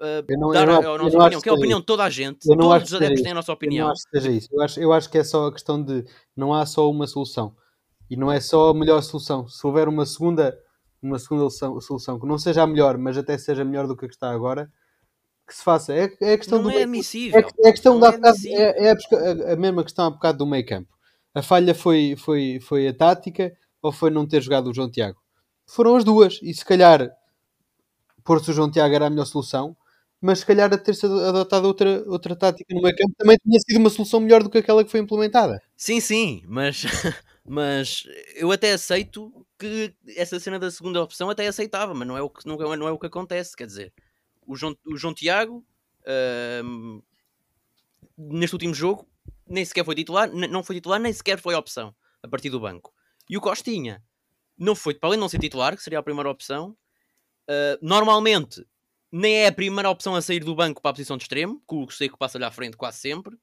[0.00, 2.46] uh, não, dar a, a, nossa opinião, que é a opinião de toda a gente.
[2.46, 3.84] Todos os adeptos têm a nossa opinião.
[3.84, 4.48] Eu não acho que seja isso.
[4.52, 6.04] Eu acho, eu acho que é só a questão de
[6.36, 7.54] não há só uma solução.
[8.10, 9.48] E não é só a melhor solução.
[9.48, 10.58] Se houver uma segunda,
[11.02, 14.08] uma segunda solução que não seja a melhor, mas até seja melhor do que a
[14.08, 14.70] que está agora,
[15.46, 15.94] que se faça.
[15.94, 17.40] É, é a questão não do é admissível.
[17.40, 20.46] É, é a questão da, é, é, é, a, a, mesma questão há bocado do
[20.46, 20.88] meio campo.
[21.34, 25.18] A falha foi, foi, foi a tática ou foi não ter jogado o João Tiago?
[25.66, 26.38] Foram as duas.
[26.42, 27.10] E se calhar
[28.24, 29.76] pôr-se o João Tiago era a melhor solução.
[30.22, 33.78] Mas se calhar a ter adotado outra, outra tática no meio campo também tinha sido
[33.78, 35.60] uma solução melhor do que aquela que foi implementada.
[35.76, 36.82] Sim, sim, mas,
[37.44, 38.04] mas
[38.36, 42.30] eu até aceito que essa cena da segunda opção até aceitava, mas não é o
[42.30, 43.92] que, não é, não é o que acontece, quer dizer,
[44.46, 45.66] o João, o João Tiago
[46.02, 47.02] uh,
[48.16, 49.08] neste último jogo
[49.44, 51.92] nem sequer foi titular, não foi titular, nem sequer foi opção
[52.22, 52.94] a partir do banco.
[53.28, 54.02] E o Costinha
[54.56, 56.76] não foi, para além de não ser titular, que seria a primeira opção,
[57.50, 58.64] uh, normalmente
[59.12, 61.74] nem é a primeira opção a sair do banco para a posição de extremo, que
[61.74, 63.36] o Seco passa-lhe à frente quase sempre,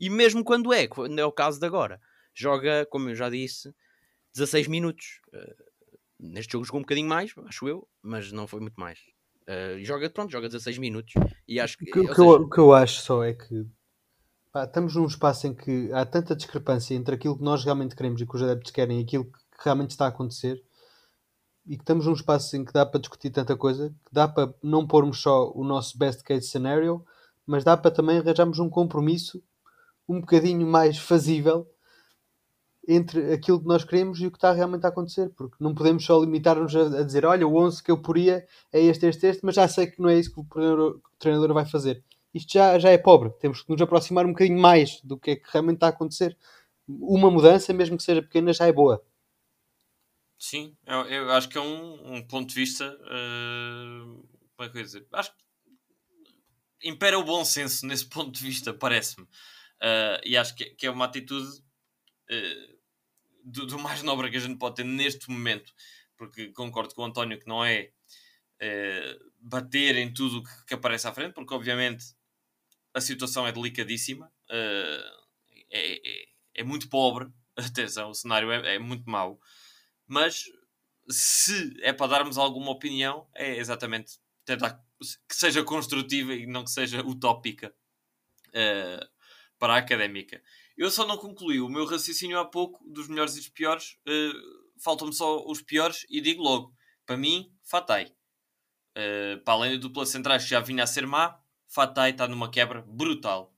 [0.00, 2.00] e mesmo quando é, quando é o caso de agora,
[2.34, 3.74] joga, como eu já disse,
[4.34, 5.20] 16 minutos.
[5.32, 5.72] Uh,
[6.18, 8.98] neste jogo jogou um bocadinho mais, acho eu, mas não foi muito mais.
[9.42, 11.12] Uh, joga, pronto, joga 16 minutos
[11.46, 11.84] e acho que.
[11.84, 12.22] O que, seja...
[12.22, 13.66] eu, que eu acho só é que
[14.50, 18.20] pá, estamos num espaço em que há tanta discrepância entre aquilo que nós realmente queremos
[18.20, 20.62] e que os adeptos querem e aquilo que realmente está a acontecer
[21.66, 24.52] e que estamos num espaço em que dá para discutir tanta coisa, que dá para
[24.62, 27.04] não pormos só o nosso best case scenario,
[27.46, 29.42] mas dá para também arranjarmos um compromisso
[30.08, 31.66] um bocadinho mais fazível
[32.86, 36.04] entre aquilo que nós queremos e o que está realmente a acontecer, porque não podemos
[36.04, 39.54] só limitar-nos a, dizer, olha, o 11 que eu poria é este, este, este, mas
[39.54, 42.02] já sei que não é isso que o treinador, que o treinador vai fazer.
[42.34, 45.36] Isto já, já é pobre, temos que nos aproximar um bocadinho mais do que é
[45.36, 46.36] que realmente está a acontecer.
[46.88, 49.02] Uma mudança, mesmo que seja pequena, já é boa.
[50.42, 52.98] Sim, eu, eu acho que é um, um ponto de vista.
[53.02, 55.06] Uh, como é que eu ia dizer?
[55.12, 59.22] Acho que impera o bom senso nesse ponto de vista, parece-me.
[59.22, 62.78] Uh, e acho que, que, é uma atitude uh,
[63.44, 65.72] do, do, mais nobre que a gente pode ter neste momento,
[66.16, 67.92] porque concordo com o António que não é
[68.60, 72.04] uh, bater em tudo que, que, aparece à frente, porque obviamente
[72.92, 75.04] a situação é delicadíssima, é,
[75.70, 76.24] é,
[76.56, 79.40] é, muito pobre, atenção, o cenário é, é muito mau,
[80.12, 80.44] mas
[81.08, 84.78] se é para darmos alguma opinião, é exatamente tentar
[85.26, 87.74] que seja construtiva e não que seja utópica
[88.48, 89.08] uh,
[89.58, 90.42] para a académica.
[90.76, 93.96] Eu só não concluí o meu raciocínio há pouco dos melhores e dos piores.
[94.06, 96.74] Uh, Faltam-me só os piores e digo logo:
[97.06, 98.12] para mim, Fatai.
[98.94, 102.50] Uh, para além do dupla centrais que já vinha a ser má, Fatai está numa
[102.50, 103.56] quebra brutal.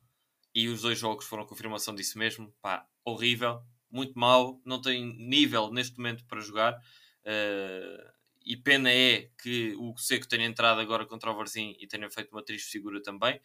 [0.55, 2.55] E os dois jogos foram confirmação disso mesmo.
[2.63, 3.61] Pá, horrível,
[3.95, 6.75] muito mau, não tem nível neste momento para jogar.
[7.25, 8.13] Uh,
[8.45, 12.33] e pena é que o Seco tenha entrado agora contra o Varzim e tenha feito
[12.33, 13.37] uma triste figura também.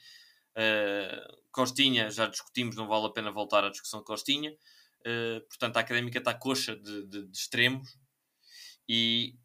[0.52, 4.52] Uh, Costinha, já discutimos, não vale a pena voltar à discussão Costinha.
[5.02, 7.98] Uh, portanto, a académica está coxa de, de, de extremos
[8.88, 9.36] e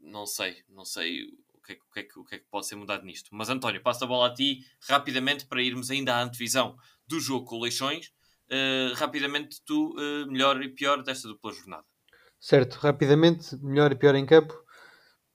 [0.00, 2.66] não sei, não sei o que, é, o, que é, o que, é, que pode
[2.66, 3.28] ser mudado nisto.
[3.30, 7.44] Mas António, passo a bola a ti rapidamente para irmos ainda à antevisão do jogo
[7.44, 8.10] com o Leixões.
[8.96, 9.94] Rapidamente, tu,
[10.28, 11.84] melhor e pior desta dupla jornada.
[12.38, 14.64] Certo, rapidamente, melhor e pior em campo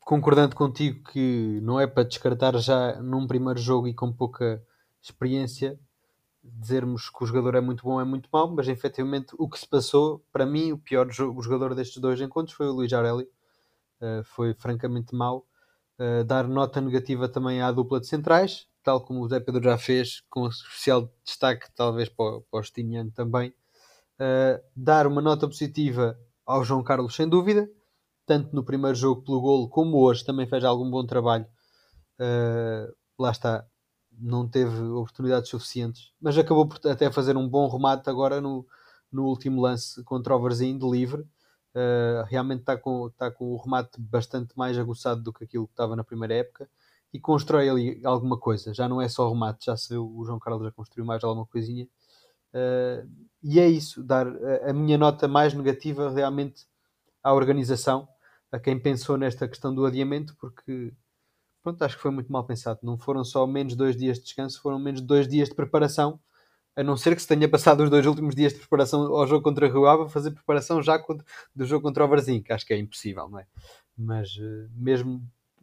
[0.09, 4.59] concordando contigo que não é para descartar já num primeiro jogo e com pouca
[4.99, 5.79] experiência
[6.43, 9.67] dizermos que o jogador é muito bom é muito mau, mas efetivamente o que se
[9.67, 13.25] passou, para mim, o pior jogador destes dois encontros foi o Luís Areli.
[14.01, 15.45] Uh, foi francamente mau.
[15.99, 19.77] Uh, dar nota negativa também à dupla de centrais, tal como o Zé Pedro já
[19.77, 22.61] fez, com especial destaque talvez para, o, para
[23.13, 23.49] também.
[24.19, 27.69] Uh, dar uma nota positiva ao João Carlos, sem dúvida,
[28.25, 31.45] tanto no primeiro jogo pelo golo como hoje também fez algum bom trabalho.
[33.17, 33.65] lá está,
[34.11, 38.65] não teve oportunidades suficientes, mas acabou por até fazer um bom remate agora no,
[39.11, 41.21] no último lance contra o Varzim de livre.
[41.75, 45.73] Uh, realmente está com, está com o remate bastante mais aguçado do que aquilo que
[45.73, 46.67] estava na primeira época
[47.13, 48.73] e constrói ali alguma coisa.
[48.73, 51.87] Já não é só remate, já se o João Carlos já construiu mais alguma coisinha.
[52.53, 53.07] Uh,
[53.43, 54.27] e é isso, dar
[54.67, 56.65] a, minha nota mais negativa realmente
[57.23, 58.07] à organização,
[58.51, 60.93] a quem pensou nesta questão do adiamento, porque
[61.63, 62.79] pronto, acho que foi muito mal pensado.
[62.83, 66.19] Não foram só menos dois dias de descanso, foram menos dois dias de preparação.
[66.75, 69.43] A não ser que se tenha passado os dois últimos dias de preparação ao jogo
[69.43, 70.97] contra a Rio Ave, fazer preparação já
[71.55, 73.45] do jogo contra o Varzim, que acho que é impossível, não é?
[73.97, 75.21] Mas eh, mesmo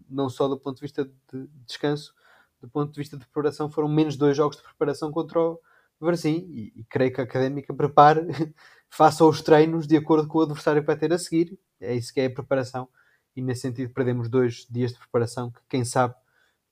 [0.09, 2.15] não só do ponto de vista de descanso,
[2.61, 5.61] do ponto de vista de preparação, foram menos dois jogos de preparação contra o
[6.01, 8.23] Varzim e, e creio que a Académica prepare,
[8.89, 11.59] faça os treinos de acordo com o adversário que vai ter a seguir.
[11.81, 12.89] É isso que é a preparação
[13.37, 16.15] e nesse sentido perdemos dois dias de preparação que, quem sabe,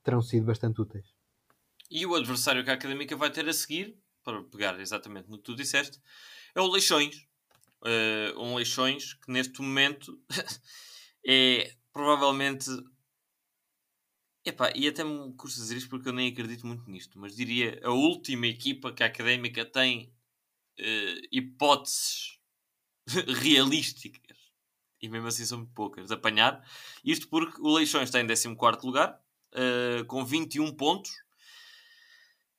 [0.03, 1.07] terão sido bastante úteis.
[1.91, 5.45] E o adversário que a Académica vai ter a seguir, para pegar exatamente no que
[5.45, 6.01] tu disseste,
[6.55, 7.27] é o Leixões.
[7.83, 10.19] Uh, um Leixões que neste momento
[11.27, 12.71] é provavelmente.
[14.45, 17.81] Epá, e até me custa dizer isto porque eu nem acredito muito nisto, mas diria
[17.83, 20.13] a última equipa que a Académica tem
[20.79, 22.39] uh, hipóteses
[23.41, 24.45] realísticas
[25.05, 26.67] e mesmo assim são muito poucas, de apanhar.
[27.05, 29.21] Isto porque o Leixões está em 14 lugar,
[29.53, 31.11] uh, com 21 pontos,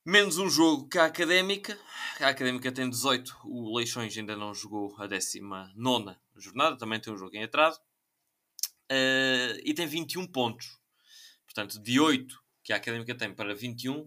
[0.04, 1.76] menos um jogo que a Académica.
[2.20, 7.18] A Académica tem 18, o Leixões ainda não jogou a 19 jornada, também tem um
[7.18, 7.80] jogo em atraso,
[8.92, 10.78] uh, e tem 21 pontos.
[11.56, 14.06] Portanto, de 8 que a Académica tem para 21,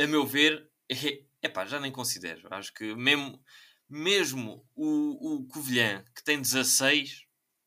[0.00, 2.48] a meu ver, é, epá, já nem considero.
[2.50, 3.38] Acho que mesmo,
[3.86, 7.26] mesmo o, o Covilhã, que tem 16,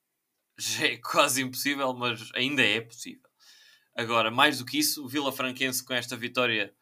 [0.57, 3.29] já é quase impossível, mas ainda é possível.
[3.95, 6.73] Agora, mais do que isso, o Vila Franquense com esta vitória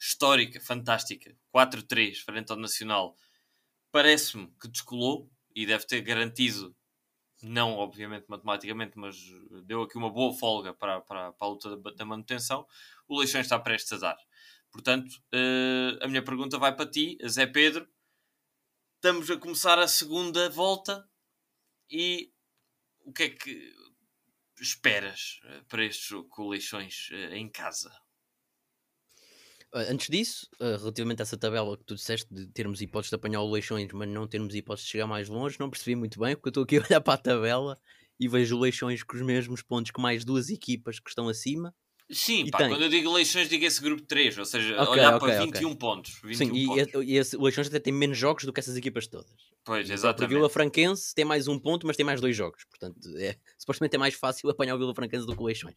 [0.00, 3.16] histórica, fantástica, 4-3 frente ao Nacional,
[3.90, 6.76] parece-me que descolou e deve ter garantido,
[7.42, 9.16] não obviamente matematicamente, mas
[9.64, 12.66] deu aqui uma boa folga para, para, para a luta da, manutenção.
[13.08, 14.16] O Leixões está prestes a dar.
[14.70, 17.88] Portanto, uh, a minha pergunta vai para ti, Zé Pedro.
[18.96, 21.08] Estamos a começar a segunda volta
[21.90, 22.32] e
[23.00, 23.74] o que é que
[24.60, 27.92] esperas eh, para este jogo com o Leixões uh, em casa?
[29.74, 33.50] Antes disso, relativamente a essa tabela que tu disseste de termos hipóteses de apanhar o
[33.50, 36.50] Leixões, mas não termos hipóteses de chegar mais longe, não percebi muito bem, porque eu
[36.50, 37.78] estou aqui a olhar para a tabela
[38.18, 41.74] e vejo o Leixões com os mesmos pontos que mais duas equipas que estão acima
[42.10, 45.16] Sim, pá, quando eu digo eleições, digo esse grupo de 3, ou seja, okay, olhar
[45.16, 45.76] okay, para 21 okay.
[45.76, 46.20] pontos.
[46.22, 47.04] 21 Sim, e, pontos.
[47.04, 49.32] e esse, o Leixões até tem menos jogos do que essas equipas todas.
[49.64, 50.32] Pois, exatamente.
[50.32, 52.64] O Vila Franquense tem mais um ponto, mas tem mais dois jogos.
[52.66, 55.74] Portanto, é, supostamente é mais fácil apanhar o Vila Franquense do que o Leixões.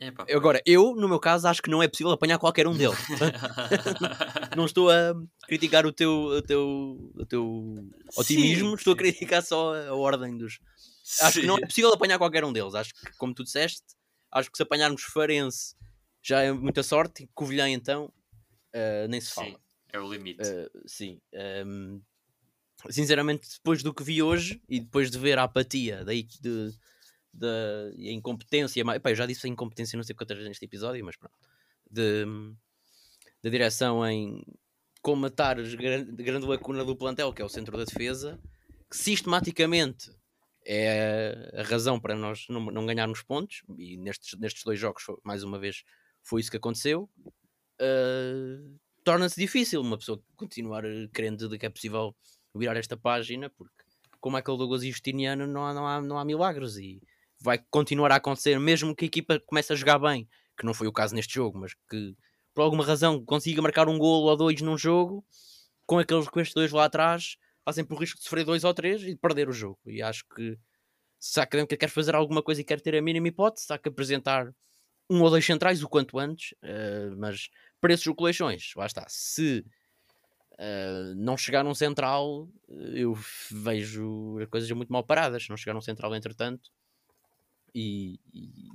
[0.00, 2.98] Epa, Agora, eu, no meu caso, acho que não é possível apanhar qualquer um deles.
[4.56, 5.14] não estou a
[5.46, 7.74] criticar o teu, o teu, o teu
[8.16, 10.58] otimismo, sim, estou a criticar só a ordem dos.
[11.20, 11.40] Acho sim.
[11.42, 12.74] que não é possível apanhar qualquer um deles.
[12.74, 13.84] Acho que, como tu disseste,
[14.30, 15.76] acho que se apanharmos Farense
[16.22, 17.28] já é muita sorte.
[17.34, 18.06] Covilhã, então,
[18.74, 19.60] uh, nem se fala.
[19.92, 20.42] É o limite.
[20.42, 21.20] Uh, sim.
[21.32, 22.00] Um, ehm,
[22.90, 26.72] sinceramente, depois do que vi hoje e depois de ver a apatia daí de,
[27.32, 30.64] de, de a incompetência, epá, eu já disse a incompetência, não sei quantas vezes neste
[30.64, 31.34] episódio, mas pronto,
[31.90, 32.24] de,
[33.42, 34.44] da direção em
[35.00, 38.38] comatar a grande, lacuna do plantel, que é o centro da defesa,
[38.88, 40.10] que sistematicamente
[40.64, 45.42] é a razão para nós não, não ganharmos pontos, e nestes, nestes dois jogos, mais
[45.42, 45.82] uma vez,
[46.22, 47.10] foi isso que aconteceu,
[47.80, 52.14] uh, torna-se difícil uma pessoa continuar crendo de que é possível
[52.54, 53.82] virar esta página, porque
[54.20, 57.02] com Michael Douglas e Justiniano não há, não, há, não há milagres e
[57.42, 60.86] vai continuar a acontecer, mesmo que a equipa comece a jogar bem, que não foi
[60.86, 62.16] o caso neste jogo, mas que
[62.54, 65.24] por alguma razão consiga marcar um golo ou dois num jogo,
[65.86, 69.02] com aqueles com estes dois lá atrás, fazem por risco de sofrer dois ou três
[69.02, 69.78] e de perder o jogo.
[69.86, 70.58] E acho que
[71.18, 73.88] se a Académica quer fazer alguma coisa e quer ter a mínima hipótese, há que
[73.88, 74.52] apresentar
[75.08, 77.48] um ou dois centrais o quanto antes, uh, mas
[77.80, 79.04] para esses coleções, lá está.
[79.08, 79.64] Se
[80.52, 83.16] uh, não chegar num central, eu
[83.50, 85.44] vejo as coisas muito mal paradas.
[85.44, 86.70] Se não chegar num central, entretanto,
[87.74, 88.70] e, e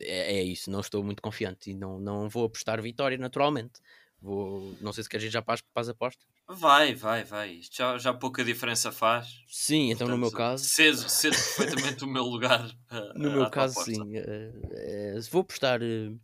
[0.00, 0.70] é, é, isso.
[0.70, 3.80] Não estou muito confiante e não, não vou apostar vitória, naturalmente.
[4.20, 6.26] Vou, não sei se queres ir já para as, para as apostas.
[6.48, 7.60] Vai, vai, vai.
[7.70, 9.44] Já, já pouca diferença faz.
[9.46, 10.64] Sim, então Portanto, no meu caso.
[10.64, 12.68] Cedo, cedo perfeitamente o meu lugar.
[13.14, 14.00] no meu caso, sim.
[14.00, 16.20] Uh, uh, vou apostar uh,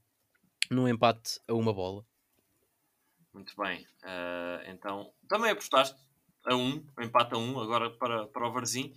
[0.71, 2.05] num empate a uma bola.
[3.33, 3.85] Muito bem.
[4.69, 5.97] então, também apostaste
[6.47, 8.95] a um, empate a um, agora para, para o Varzim.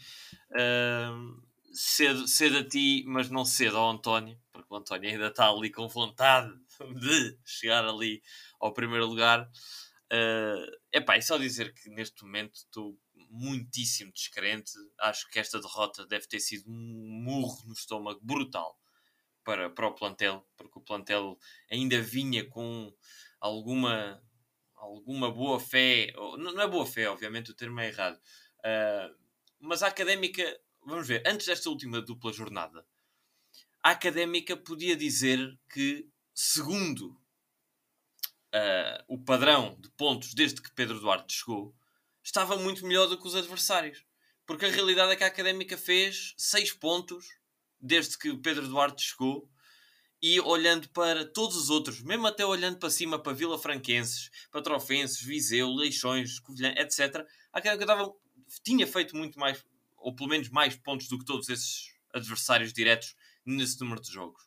[1.74, 5.72] Cedo, cedo a ti, mas não cedo ao António, porque o António ainda está ali
[5.72, 6.52] com vontade
[7.00, 8.22] de chegar ali
[8.60, 9.50] ao primeiro lugar.
[10.12, 12.98] Uh, epá, é só dizer que neste momento estou
[13.30, 14.72] muitíssimo descrente.
[15.00, 18.80] Acho que esta derrota deve ter sido um murro no estômago brutal
[19.44, 21.38] para, para o plantel, porque o plantel
[21.72, 22.94] ainda vinha com
[23.40, 24.22] alguma,
[24.76, 26.14] alguma boa fé.
[26.38, 28.18] Não é boa fé, obviamente, o termo é errado.
[28.60, 29.16] Uh,
[29.60, 30.44] mas a académica,
[30.88, 32.86] vamos ver, antes desta última dupla jornada,
[33.84, 37.10] a académica podia dizer que, segundo
[38.54, 41.76] uh, o padrão de pontos desde que Pedro Duarte chegou,
[42.24, 44.06] estava muito melhor do que os adversários.
[44.46, 47.28] Porque a realidade é que a Académica fez 6 pontos
[47.80, 49.50] desde que Pedro Duarte chegou
[50.22, 54.62] e olhando para todos os outros, mesmo até olhando para cima para Vila Franquenses, para
[54.62, 58.14] Trofenses, Viseu, Leixões, Covilhã, etc., a Académica estava,
[58.64, 59.64] tinha feito muito mais,
[59.98, 64.44] ou pelo menos mais pontos do que todos esses adversários diretos nesse número de jogos.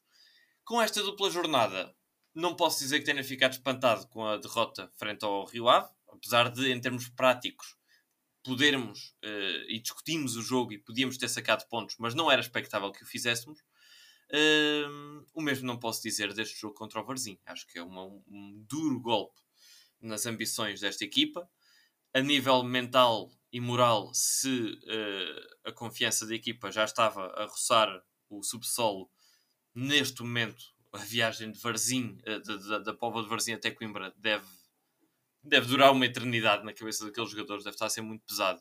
[0.64, 1.94] Com esta dupla jornada,
[2.34, 6.50] não posso dizer que tenha ficado espantado com a derrota frente ao Rio Ave, apesar
[6.50, 7.76] de, em termos práticos,
[8.42, 12.90] podermos uh, e discutimos o jogo e podíamos ter sacado pontos, mas não era expectável
[12.92, 13.60] que o fizéssemos.
[14.30, 17.38] Uh, o mesmo não posso dizer deste jogo contra o Varzim.
[17.44, 19.40] Acho que é uma, um duro golpe
[20.00, 21.50] nas ambições desta equipa.
[22.14, 28.02] A nível mental e moral, se uh, a confiança da equipa já estava a roçar
[28.28, 29.10] o subsolo,
[29.74, 34.46] neste momento a viagem de Varzim, eh, da, da Póvoa de Varzim até Coimbra, deve,
[35.42, 38.60] deve durar uma eternidade na cabeça daqueles jogadores, deve estar a ser muito pesado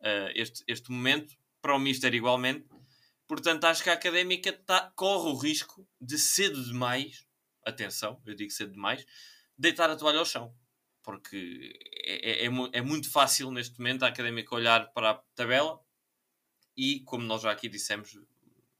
[0.00, 1.36] uh, este, este momento.
[1.60, 2.66] Para o Mister, igualmente.
[3.26, 7.26] Portanto, acho que a académica tá, corre o risco de cedo demais,
[7.66, 9.04] atenção, eu digo cedo demais,
[9.58, 10.54] deitar a toalha ao chão.
[11.08, 11.72] Porque
[12.04, 15.80] é, é, é, é muito fácil neste momento a académica olhar para a tabela
[16.76, 18.14] e, como nós já aqui dissemos,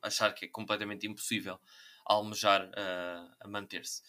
[0.02, 1.58] achar que é completamente impossível
[2.04, 4.02] almejar uh, a manter-se.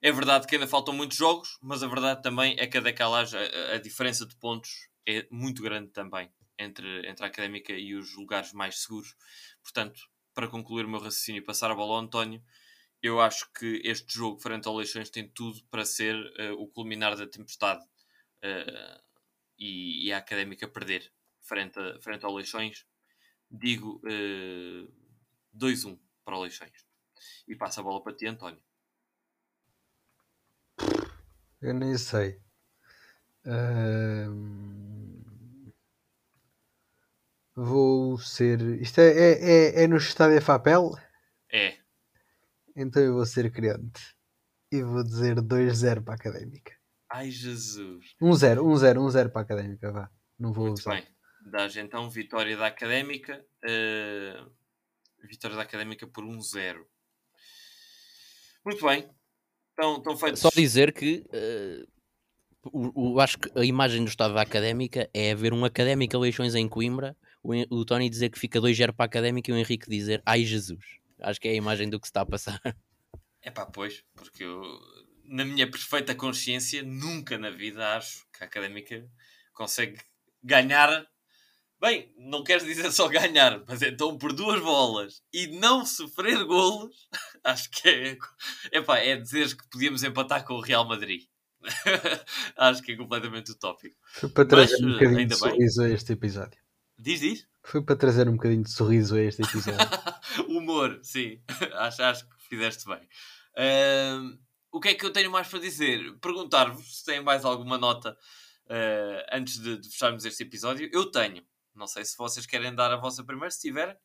[0.00, 3.40] É verdade que ainda faltam muitos jogos, mas a verdade também é que a decalagem,
[3.40, 8.14] a, a diferença de pontos é muito grande também entre, entre a académica e os
[8.14, 9.16] lugares mais seguros.
[9.60, 10.00] Portanto,
[10.32, 12.40] para concluir o meu raciocínio e passar a bola ao António,
[13.02, 17.16] eu acho que este jogo frente ao Leixões tem tudo para ser uh, o culminar
[17.16, 19.02] da tempestade uh,
[19.58, 22.86] e, e, a académica perder frente, a, frente ao Leixões.
[23.50, 24.92] Digo uh,
[25.56, 26.86] 2-1 para o Leixões.
[27.48, 28.62] E passa a bola para ti, António.
[31.60, 32.40] Eu nem sei.
[37.54, 38.60] Vou ser.
[38.80, 40.94] Isto é, é, é, é no estádio Fapel?
[42.80, 44.14] Então eu vou ser crente.
[44.72, 46.72] E vou dizer 2-0 para a académica.
[47.12, 48.14] Ai Jesus.
[48.22, 50.10] 1-0, 1-0, 1-0 para a académica, vá.
[50.38, 50.94] Não vou Muito usar.
[50.94, 51.06] bem.
[51.50, 53.44] Dás então vitória da académica.
[53.64, 54.50] Uh,
[55.26, 56.78] vitória da académica por 1-0.
[58.64, 59.10] Muito bem.
[59.72, 60.40] Então, estão feitos.
[60.40, 61.88] Só dizer que uh,
[62.72, 66.54] o, o, acho que a imagem do estado da académica é ver um académica Leixões
[66.54, 69.90] em Coimbra, o, o Tony dizer que fica 2-0 para a académica e o Henrique
[69.90, 70.99] dizer ai Jesus.
[71.22, 72.60] Acho que é a imagem do que se está a passar.
[73.42, 74.62] É pá, pois, porque eu,
[75.24, 79.10] na minha perfeita consciência, nunca na vida acho que a académica
[79.54, 79.98] consegue
[80.44, 81.08] ganhar
[81.80, 87.08] Bem, não queres dizer só ganhar, mas então por duas bolas e não sofrer golos,
[87.42, 88.18] acho que é,
[88.70, 91.22] epá, é dizer que podíamos empatar com o Real Madrid.
[92.56, 93.96] acho que é completamente utópico.
[94.12, 95.90] Foi para trazer mas, um bocadinho de sorriso bem.
[95.90, 96.60] a este episódio.
[96.98, 97.48] Diz, diz?
[97.62, 99.78] Foi para trazer um bocadinho de sorriso a este episódio.
[100.48, 101.42] Humor, sim.
[101.74, 103.00] acho, acho que fizeste bem.
[103.56, 104.38] Uh,
[104.72, 106.18] o que é que eu tenho mais para dizer?
[106.20, 108.16] Perguntar-vos se têm mais alguma nota
[108.66, 110.88] uh, antes de, de fecharmos este episódio.
[110.92, 111.44] Eu tenho.
[111.74, 113.96] Não sei se vocês querem dar a vossa primeira, se tiverem.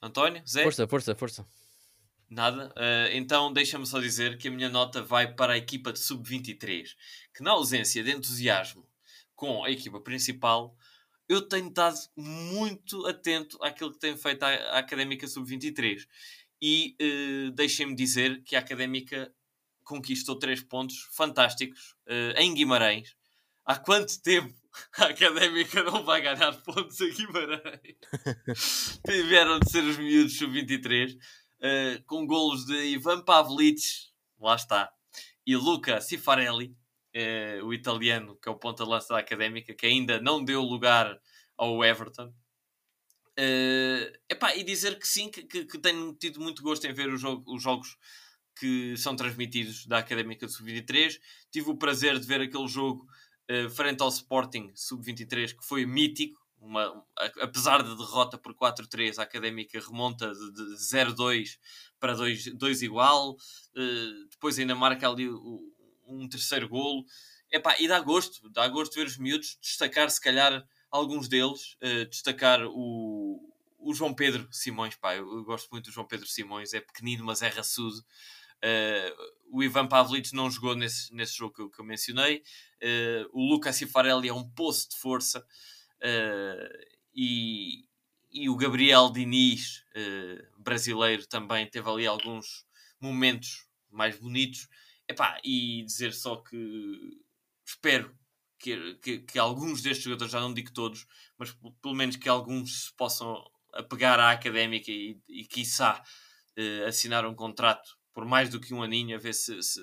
[0.00, 0.42] António?
[0.46, 0.62] Zé?
[0.62, 1.46] Força, força, força.
[2.30, 2.68] Nada.
[2.76, 6.94] Uh, então deixa-me só dizer que a minha nota vai para a equipa de sub-23,
[7.34, 8.87] que na ausência de entusiasmo
[9.38, 10.76] com a equipa principal,
[11.28, 16.08] eu tenho estado muito atento àquilo que tem feito a, a Académica Sub-23.
[16.60, 19.32] E uh, deixem-me dizer que a Académica
[19.84, 23.14] conquistou três pontos fantásticos uh, em Guimarães,
[23.64, 24.52] há quanto tempo
[24.98, 27.96] a Académica não vai ganhar pontos a Guimarães?
[29.06, 31.18] Tiveram de ser os miúdos sub-23, uh,
[31.60, 33.80] eh, com golos de Ivan Pavlic,
[34.40, 34.92] lá está,
[35.46, 36.76] e Luca Cifarelli,
[37.14, 41.18] uh, o italiano, que é o ponta-lança da Académica, que ainda não deu lugar
[41.56, 42.32] ao Everton.
[43.38, 47.08] Uh, epá, e dizer que sim, que, que, que, tenho tido muito gosto em ver
[47.08, 47.96] os, os jogos
[48.58, 51.20] que são transmitidos da Académica de Sub-23.
[51.50, 53.06] Tive o prazer de ver aquele jogo
[53.50, 56.38] uh, frente ao Sporting Sub-23, que foi mítico.
[56.60, 57.06] Uma,
[57.40, 61.56] apesar da derrota por 4-3, a Académica remonta de, de 0-2
[62.00, 63.36] para 2, 2 igual.
[63.76, 65.28] Uh, depois ainda marca ali
[66.08, 67.04] um terceiro golo.
[67.50, 72.06] Epá, e dá gosto, dá gosto ver os miúdos, destacar se calhar alguns deles, uh,
[72.08, 76.74] destacar o, o João Pedro Simões, pá, eu, eu, gosto muito do João Pedro Simões,
[76.74, 77.98] é pequenino, mas é raçudo.
[78.58, 82.42] Uh, o Ivan Pavlic não jogou nesse, nesse jogo que eu, que eu mencionei.
[82.82, 85.46] Uh, o Lucas Cifarelli é um poço de força.
[87.14, 87.84] E,
[88.30, 89.84] e o Gabriel Diniz,
[90.56, 92.64] brasileiro, também teve ali alguns
[93.00, 94.68] momentos mais bonitos.
[95.08, 97.20] Epá, e dizer só que
[97.66, 98.14] espero
[98.58, 101.06] que, que, que, alguns destes jogadores, já não digo todos,
[101.38, 103.42] mas pelo menos que alguns se possam
[103.72, 106.02] apegar à académica e, e quiçá,
[106.86, 109.80] assinar um contrato por mais do que um aninho, a ver se, se,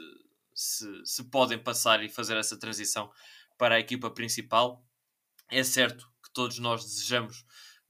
[0.53, 3.09] se, se podem passar e fazer essa transição
[3.57, 4.85] para a equipa principal.
[5.49, 7.45] É certo que todos nós desejamos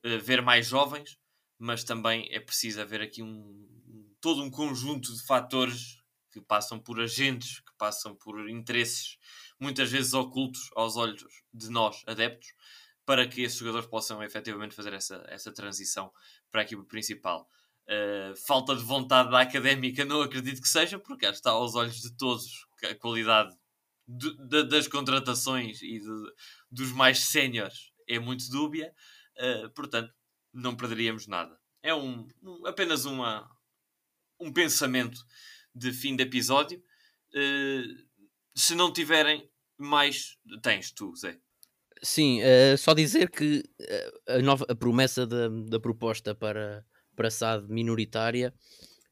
[0.05, 1.17] uh, ver mais jovens,
[1.57, 5.97] mas também é preciso haver aqui um, todo um conjunto de fatores
[6.35, 9.17] que passam por agentes, que passam por interesses
[9.57, 11.23] muitas vezes ocultos aos olhos
[11.53, 12.49] de nós, adeptos,
[13.05, 16.11] para que esses jogadores possam efetivamente fazer essa, essa transição
[16.51, 17.47] para a equipa principal.
[17.87, 22.11] Uh, falta de vontade da académica, não acredito que seja, porque está aos olhos de
[22.17, 23.55] todos a qualidade
[24.05, 26.33] de, de, das contratações e de,
[26.69, 28.93] dos mais séniores é muito dúbia,
[29.37, 30.13] uh, portanto,
[30.51, 31.57] não perderíamos nada.
[31.81, 33.49] é um, um, apenas uma,
[34.37, 35.23] um pensamento
[35.75, 36.81] de fim de episódio.
[37.33, 38.05] Uh,
[38.55, 41.37] se não tiverem mais, tens tu, Zé.
[42.01, 43.63] Sim, uh, só dizer que
[44.27, 48.53] a, nova, a promessa da, da proposta para, para SAD minoritária,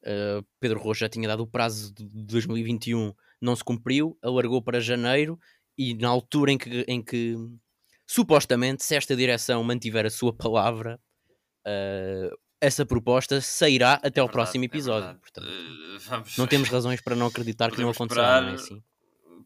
[0.03, 5.37] uh, Pedro Rocha tinha dado o prazo de 2021, não se cumpriu, alargou para janeiro
[5.77, 7.35] e na altura em que, em que
[8.07, 10.99] supostamente, se esta direção mantiver a sua palavra,
[12.63, 15.09] essa proposta sairá até ao é verdade, próximo é episódio.
[15.09, 16.37] É Portanto, uh, vamos...
[16.37, 18.81] Não temos razões para não acreditar que não acontecerá, não é assim?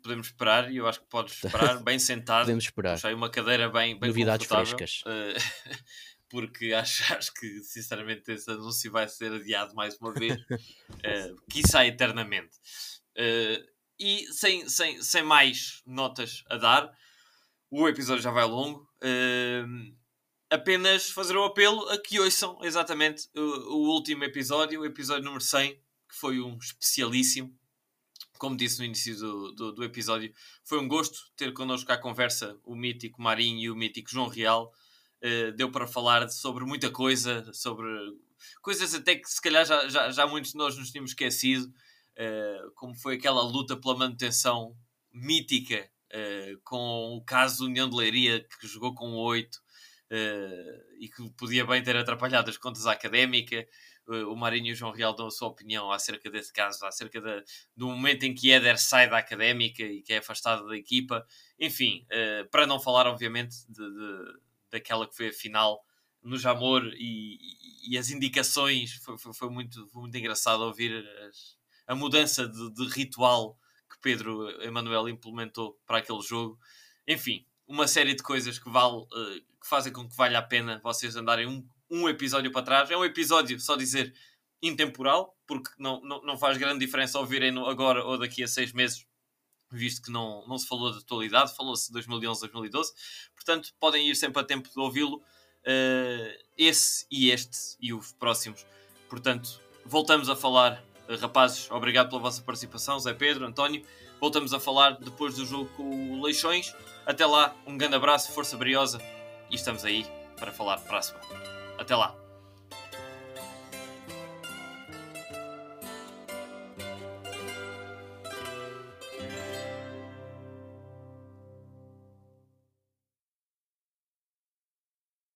[0.03, 2.41] Podemos esperar e eu acho que podes esperar bem sentado.
[2.41, 2.93] Podemos esperar.
[2.93, 5.01] Puxei uma cadeira bem, bem Novidades frescas.
[5.01, 5.73] Uh,
[6.29, 11.87] porque acho, acho que sinceramente esse anúncio vai ser adiado mais uma vez, uh, quiçá
[11.87, 12.55] eternamente.
[13.17, 13.65] Uh,
[13.99, 16.91] e sem, sem, sem mais notas a dar,
[17.71, 18.87] o episódio já vai longo.
[19.01, 19.97] Uh,
[20.49, 25.43] apenas fazer o apelo a que ouçam exatamente o, o, último episódio, o episódio número
[25.43, 27.53] 100, que foi um especialíssimo.
[28.37, 30.33] Como disse no início do, do, do episódio,
[30.63, 34.71] foi um gosto ter connosco à conversa o mítico Marinho e o mítico João Real.
[35.17, 37.87] Uh, deu para falar sobre muita coisa, sobre
[38.61, 42.71] coisas até que se calhar já, já, já muitos de nós nos tínhamos esquecido, uh,
[42.75, 44.77] como foi aquela luta pela manutenção
[45.11, 49.59] mítica uh, com o caso União de Leiria, que jogou com 8
[50.99, 53.67] e que podia bem ter atrapalhado as contas à académica.
[54.07, 57.21] o Marinho e o João Real dão a sua opinião acerca desse caso, acerca
[57.75, 61.25] do momento em que Éder sai da académica e que é afastado da equipa.
[61.59, 62.05] Enfim,
[62.51, 65.83] para não falar, obviamente, de, de daquela que foi a final
[66.21, 68.93] no Jamor e, e, e as indicações.
[68.95, 73.57] Foi, foi, foi, muito, foi muito engraçado ouvir as, a mudança de, de, ritual
[73.89, 76.59] que Pedro Emanuel implementou para aquele jogo.
[77.07, 80.79] Enfim, uma série de coisas que, vale, uh, que fazem com que valha a pena
[80.83, 82.89] vocês andarem um, um episódio para trás.
[82.89, 84.13] É um episódio, só dizer,
[84.61, 89.05] intemporal, porque não, não, não faz grande diferença ouvirem agora ou daqui a seis meses
[89.71, 92.93] visto que não, não se falou de atualidade, falou-se de 2011, 2012,
[93.35, 98.65] portanto podem ir sempre a tempo de ouvi-lo, uh, esse e este e os próximos.
[99.09, 103.85] Portanto, voltamos a falar, uh, rapazes, obrigado pela vossa participação, Zé Pedro, António,
[104.19, 106.73] voltamos a falar depois do jogo com o Leixões.
[107.07, 109.01] Até lá, um grande abraço, força briosa
[109.49, 110.05] e estamos aí
[110.35, 111.01] para falar para a.
[111.79, 112.26] Até lá!